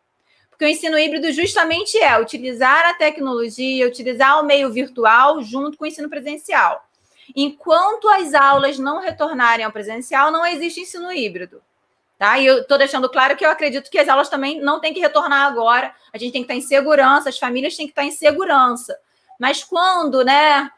[0.55, 5.85] Porque o ensino híbrido justamente é utilizar a tecnologia, utilizar o meio virtual junto com
[5.85, 6.89] o ensino presencial.
[7.35, 11.61] Enquanto as aulas não retornarem ao presencial, não existe ensino híbrido.
[12.17, 12.39] Tá?
[12.39, 15.01] E eu estou deixando claro que eu acredito que as aulas também não têm que
[15.01, 15.93] retornar agora.
[16.13, 18.97] A gente tem que estar em segurança, as famílias têm que estar em segurança.
[19.41, 20.71] Mas quando, né,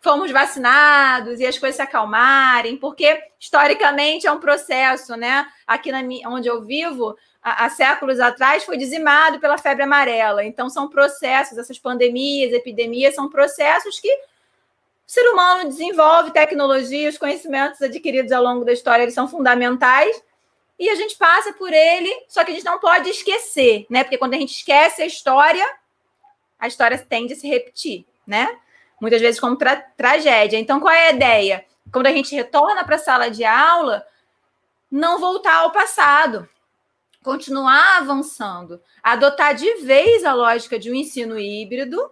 [0.00, 5.46] fomos vacinados e as coisas se acalmarem, porque historicamente é um processo, né?
[5.66, 10.44] Aqui na, onde eu vivo, há, há séculos atrás, foi dizimado pela febre amarela.
[10.44, 17.18] Então, são processos, essas pandemias, epidemias, são processos que o ser humano desenvolve tecnologia, os
[17.18, 20.22] conhecimentos adquiridos ao longo da história eles são fundamentais
[20.78, 24.02] e a gente passa por ele, só que a gente não pode esquecer, né?
[24.02, 25.66] Porque quando a gente esquece a história,
[26.58, 28.48] a história tende a se repetir, né?
[29.00, 30.58] Muitas vezes como tra tragédia.
[30.58, 31.64] Então, qual é a ideia?
[31.92, 34.04] Quando a gente retorna para a sala de aula,
[34.90, 36.48] não voltar ao passado,
[37.22, 42.10] continuar avançando, adotar de vez a lógica de um ensino híbrido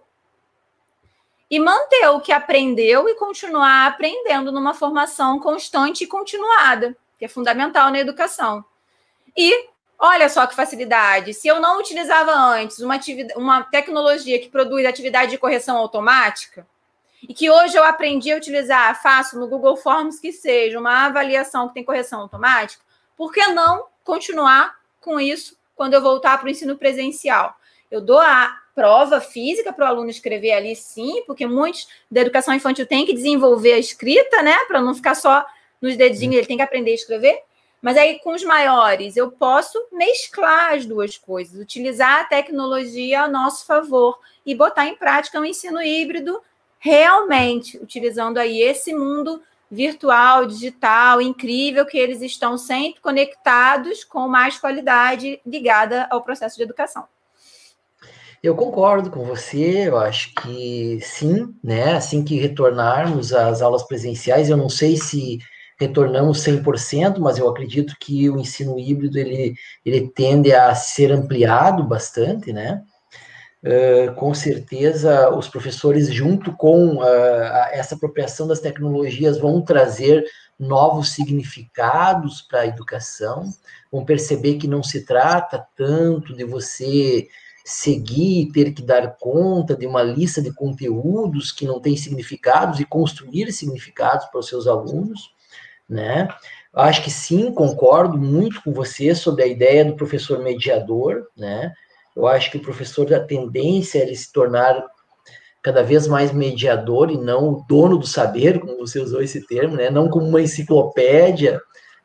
[1.49, 7.27] e manter o que aprendeu e continuar aprendendo numa formação constante e continuada, que é
[7.27, 8.63] fundamental na educação.
[9.35, 12.99] E olha só que facilidade, se eu não utilizava antes uma,
[13.35, 16.67] uma tecnologia que produz atividade de correção automática,
[17.27, 21.67] e que hoje eu aprendi a utilizar, faço no Google Forms que seja uma avaliação
[21.67, 22.83] que tem correção automática,
[23.17, 27.55] por que não continuar com isso quando eu voltar para o ensino presencial?
[27.91, 32.53] Eu dou a prova física para o aluno escrever ali, sim, porque muitos da educação
[32.53, 34.55] infantil têm que desenvolver a escrita, né?
[34.67, 35.45] Para não ficar só
[35.81, 37.43] nos dedinhos, ele tem que aprender a escrever.
[37.81, 43.27] Mas aí, com os maiores, eu posso mesclar as duas coisas, utilizar a tecnologia a
[43.27, 46.41] nosso favor e botar em prática um ensino híbrido
[46.79, 54.57] realmente, utilizando aí esse mundo virtual, digital, incrível, que eles estão sempre conectados com mais
[54.57, 57.05] qualidade ligada ao processo de educação.
[58.41, 61.95] Eu concordo com você, eu acho que sim, né?
[61.95, 65.39] Assim que retornarmos às aulas presenciais, eu não sei se
[65.77, 69.55] retornamos 100%, mas eu acredito que o ensino híbrido ele,
[69.85, 72.81] ele tende a ser ampliado bastante, né?
[73.61, 80.23] Uh, com certeza, os professores, junto com uh, essa apropriação das tecnologias, vão trazer
[80.57, 83.43] novos significados para a educação,
[83.91, 87.27] vão perceber que não se trata tanto de você
[87.65, 92.85] seguir, ter que dar conta de uma lista de conteúdos que não tem significados e
[92.85, 95.33] construir significados para os seus alunos,
[95.87, 96.27] né?
[96.73, 101.73] Acho que sim, concordo muito com você sobre a ideia do professor mediador, né?
[102.19, 104.85] Eu acho que o professor da tendência é ele se tornar
[105.63, 109.77] cada vez mais mediador e não o dono do saber, como você usou esse termo,
[109.77, 109.89] né?
[109.89, 111.61] Não como uma enciclopédia,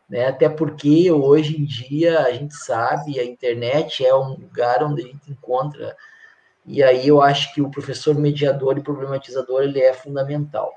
[0.08, 0.26] né?
[0.26, 5.06] Até porque hoje em dia a gente sabe, a internet é um lugar onde a
[5.06, 5.96] gente encontra,
[6.64, 10.72] e aí eu acho que o professor mediador e problematizador ele é fundamental.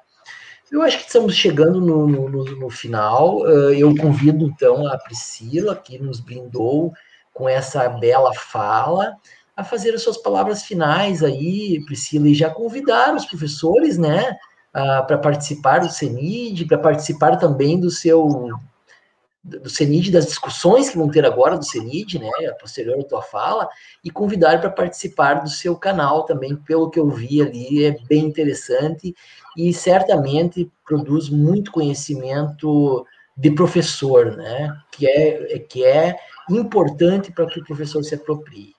[0.71, 3.47] Eu acho que estamos chegando no, no, no final.
[3.47, 6.91] Eu convido então a Priscila, que nos brindou
[7.37, 9.15] com essa bela fala,
[9.55, 14.35] a fazer as suas palavras finais aí, Priscila, e já convidar os professores, né,
[14.71, 18.49] para participar do CENID, para participar também do seu
[19.43, 22.29] do CENID, das discussões que vão ter agora do CENID, né,
[22.59, 23.69] posterior à tua fala,
[24.03, 28.25] e convidar para participar do seu canal também, pelo que eu vi ali, é bem
[28.25, 29.15] interessante
[29.55, 33.05] e certamente produz muito conhecimento
[33.37, 36.17] de professor, né, que é, que é
[36.49, 38.75] importante para que o professor se aproprie.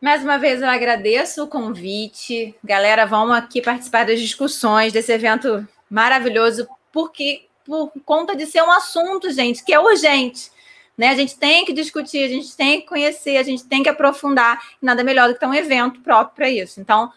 [0.00, 2.54] Mais uma vez eu agradeço o convite.
[2.62, 8.70] Galera, vamos aqui participar das discussões desse evento maravilhoso, porque por conta de ser um
[8.70, 10.50] assunto, gente, que é urgente.
[10.96, 11.08] Né?
[11.08, 14.60] A gente tem que discutir, a gente tem que conhecer, a gente tem que aprofundar.
[14.80, 16.80] Nada melhor do que ter um evento próprio para isso.
[16.80, 17.12] Então,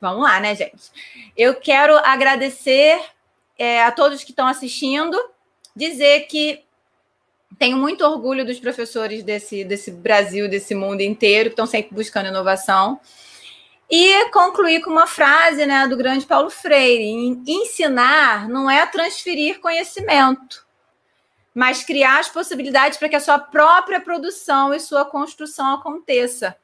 [0.00, 0.90] vamos lá, né, gente?
[1.36, 3.02] Eu quero agradecer
[3.58, 5.20] é, a todos que estão assistindo,
[5.74, 6.64] dizer que
[7.58, 12.28] tenho muito orgulho dos professores desse, desse Brasil, desse mundo inteiro, que estão sempre buscando
[12.28, 13.00] inovação.
[13.90, 17.04] E concluir com uma frase né, do grande Paulo Freire:
[17.46, 20.66] ensinar não é transferir conhecimento,
[21.54, 26.56] mas criar as possibilidades para que a sua própria produção e sua construção aconteça.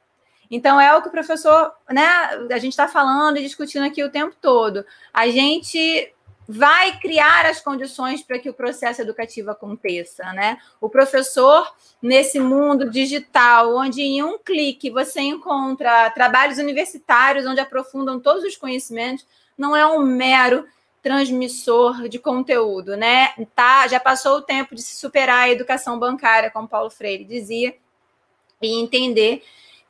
[0.49, 2.03] Então, é o que o professor, né,
[2.51, 4.85] a gente está falando e discutindo aqui o tempo todo.
[5.13, 6.13] A gente
[6.51, 10.57] vai criar as condições para que o processo educativo aconteça, né?
[10.81, 18.19] O professor nesse mundo digital, onde em um clique você encontra trabalhos universitários onde aprofundam
[18.19, 19.25] todos os conhecimentos,
[19.57, 20.65] não é um mero
[21.01, 23.29] transmissor de conteúdo, né?
[23.55, 27.73] Tá, já passou o tempo de se superar a educação bancária, como Paulo Freire dizia,
[28.61, 29.41] e entender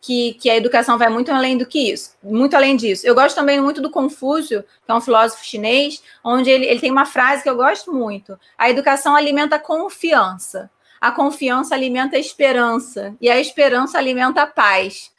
[0.01, 3.05] que, que a educação vai muito além do que isso, muito além disso.
[3.05, 6.91] Eu gosto também muito do Confúcio, que é um filósofo chinês, onde ele, ele tem
[6.91, 12.19] uma frase que eu gosto muito: a educação alimenta a confiança, a confiança alimenta a
[12.19, 15.11] esperança, e a esperança alimenta a paz.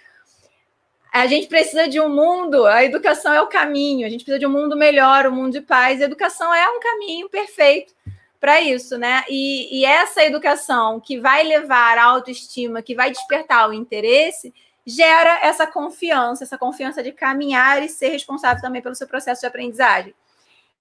[1.12, 4.47] A gente precisa de um mundo, a educação é o caminho, a gente precisa de
[4.47, 7.95] um mundo melhor, um mundo de paz, a educação é um caminho perfeito
[8.41, 9.22] para isso, né?
[9.30, 14.53] E, e, essa educação que vai levar à autoestima, que vai despertar o interesse,
[14.87, 19.47] gera essa confiança, essa confiança de caminhar e ser responsável também pelo seu processo de
[19.47, 20.14] aprendizagem.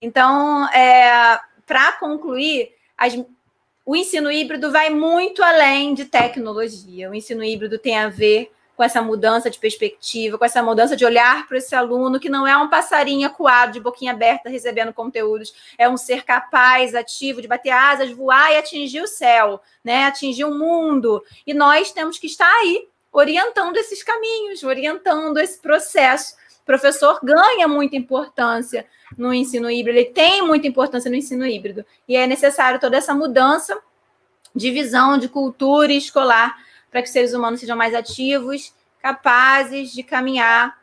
[0.01, 3.13] Então, é, para concluir, as,
[3.85, 7.09] o ensino híbrido vai muito além de tecnologia.
[7.09, 11.05] O ensino híbrido tem a ver com essa mudança de perspectiva, com essa mudança de
[11.05, 15.53] olhar para esse aluno que não é um passarinho acuado, de boquinha aberta, recebendo conteúdos,
[15.77, 20.05] é um ser capaz, ativo, de bater asas, voar e atingir o céu, né?
[20.05, 21.23] atingir o mundo.
[21.45, 26.35] E nós temos que estar aí orientando esses caminhos, orientando esse processo.
[26.61, 28.85] O professor ganha muita importância
[29.17, 33.13] no ensino híbrido, ele tem muita importância no ensino híbrido, e é necessário toda essa
[33.13, 33.77] mudança
[34.55, 36.55] de visão, de cultura escolar,
[36.89, 40.79] para que os seres humanos sejam mais ativos, capazes de caminhar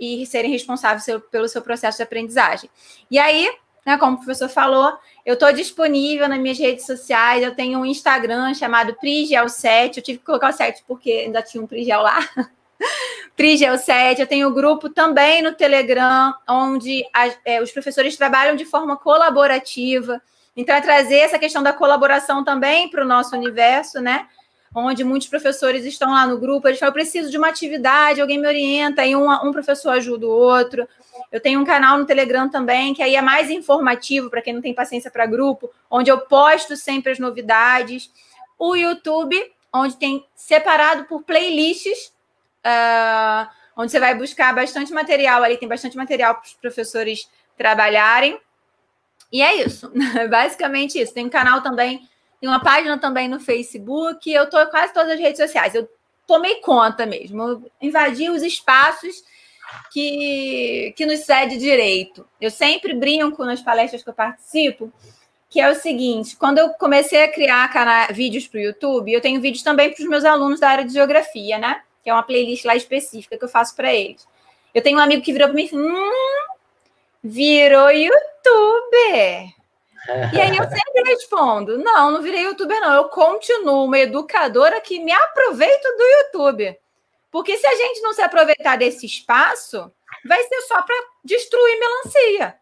[0.00, 2.70] e serem responsáveis pelo seu processo de aprendizagem.
[3.10, 3.52] E aí,
[3.84, 7.42] né, como o professor falou, eu estou disponível nas minhas redes sociais.
[7.42, 9.96] Eu tenho um Instagram chamado Prigel7.
[9.96, 12.18] Eu tive que colocar o 7 porque ainda tinha um Prigel lá.
[13.36, 14.20] Prigel7.
[14.20, 18.96] Eu tenho um grupo também no Telegram, onde as, é, os professores trabalham de forma
[18.96, 20.20] colaborativa.
[20.56, 24.26] Então, é trazer essa questão da colaboração também para o nosso universo, né?
[24.74, 28.38] Onde muitos professores estão lá no grupo, eles falam: eu preciso de uma atividade, alguém
[28.38, 30.88] me orienta, e um, um professor ajuda o outro.
[31.30, 34.60] Eu tenho um canal no Telegram também, que aí é mais informativo para quem não
[34.60, 38.10] tem paciência para grupo, onde eu posto sempre as novidades.
[38.58, 39.36] O YouTube,
[39.72, 42.12] onde tem separado por playlists,
[42.64, 48.40] uh, onde você vai buscar bastante material ali, tem bastante material para os professores trabalharem.
[49.32, 49.92] E é isso,
[50.28, 51.14] basicamente isso.
[51.14, 52.08] Tem um canal também,
[52.40, 54.30] tem uma página também no Facebook.
[54.30, 55.74] Eu estou quase todas as redes sociais.
[55.74, 55.88] Eu
[56.26, 59.24] tomei conta mesmo, eu invadi os espaços
[59.92, 62.26] que, que nos cede direito.
[62.40, 64.92] Eu sempre brinco nas palestras que eu participo,
[65.48, 67.68] que é o seguinte: quando eu comecei a criar
[68.12, 70.92] vídeos para o YouTube, eu tenho vídeos também para os meus alunos da área de
[70.92, 71.82] geografia, né?
[72.02, 74.26] Que é uma playlist lá específica que eu faço para eles.
[74.72, 76.46] Eu tenho um amigo que virou para mim e falou: hum,
[77.22, 79.60] virou youtuber.
[80.32, 82.94] E aí eu sempre respondo: não, não virei youtuber, não.
[82.94, 86.78] Eu continuo uma educadora que me aproveito do YouTube.
[87.30, 89.90] Porque se a gente não se aproveitar desse espaço,
[90.24, 92.58] vai ser só para destruir melancia.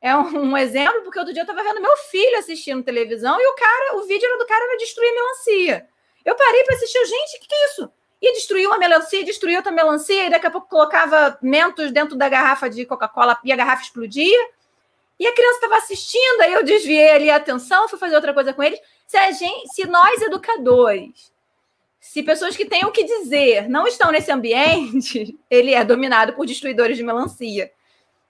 [0.00, 3.54] É um, exemplo, porque outro dia eu estava vendo meu filho assistindo televisão e o
[3.54, 5.88] cara, o vídeo do cara era destruir melancia.
[6.24, 7.90] Eu parei para assistir, gente, o que, que é isso?
[8.20, 12.28] Ia destruir uma melancia, destruir outra melancia, e daqui a pouco colocava mentos dentro da
[12.28, 14.48] garrafa de Coca-Cola e a garrafa explodia.
[15.18, 18.52] E a criança estava assistindo, aí eu desviei ali a atenção, fui fazer outra coisa
[18.52, 18.80] com eles.
[19.06, 21.32] Se, a gente, se nós, educadores,
[22.04, 26.44] se pessoas que têm o que dizer não estão nesse ambiente, ele é dominado por
[26.44, 27.72] destruidores de melancia.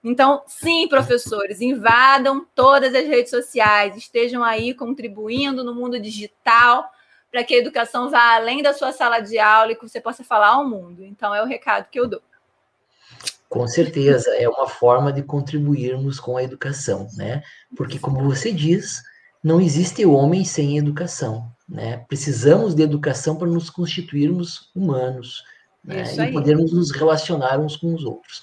[0.01, 6.89] Então, sim, professores, invadam todas as redes sociais, estejam aí contribuindo no mundo digital
[7.29, 10.23] para que a educação vá além da sua sala de aula e que você possa
[10.23, 11.03] falar ao mundo.
[11.03, 12.21] Então, é o recado que eu dou.
[13.49, 17.43] Com certeza, é uma forma de contribuirmos com a educação, né?
[17.75, 19.03] Porque, como você diz,
[19.43, 21.53] não existe homem sem educação.
[21.67, 22.03] Né?
[22.07, 25.43] Precisamos de educação para nos constituirmos humanos
[25.83, 26.03] né?
[26.29, 28.41] e podermos nos relacionar uns com os outros.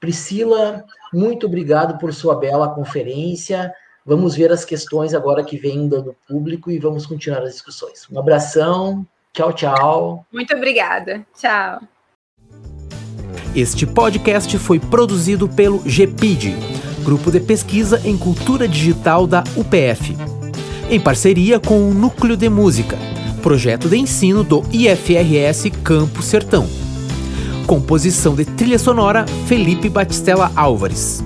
[0.00, 3.72] Priscila, muito obrigado por sua bela conferência.
[4.04, 8.06] Vamos ver as questões agora que vêm do público e vamos continuar as discussões.
[8.10, 10.26] Um abração, tchau, tchau.
[10.30, 11.80] Muito obrigada, tchau.
[13.56, 16.56] Este podcast foi produzido pelo GPID,
[17.04, 20.33] Grupo de Pesquisa em Cultura Digital da UPF
[20.94, 22.96] em parceria com o Núcleo de Música,
[23.42, 26.68] projeto de ensino do IFRS Campo Sertão.
[27.66, 31.24] Composição de trilha sonora Felipe Batistella Álvares.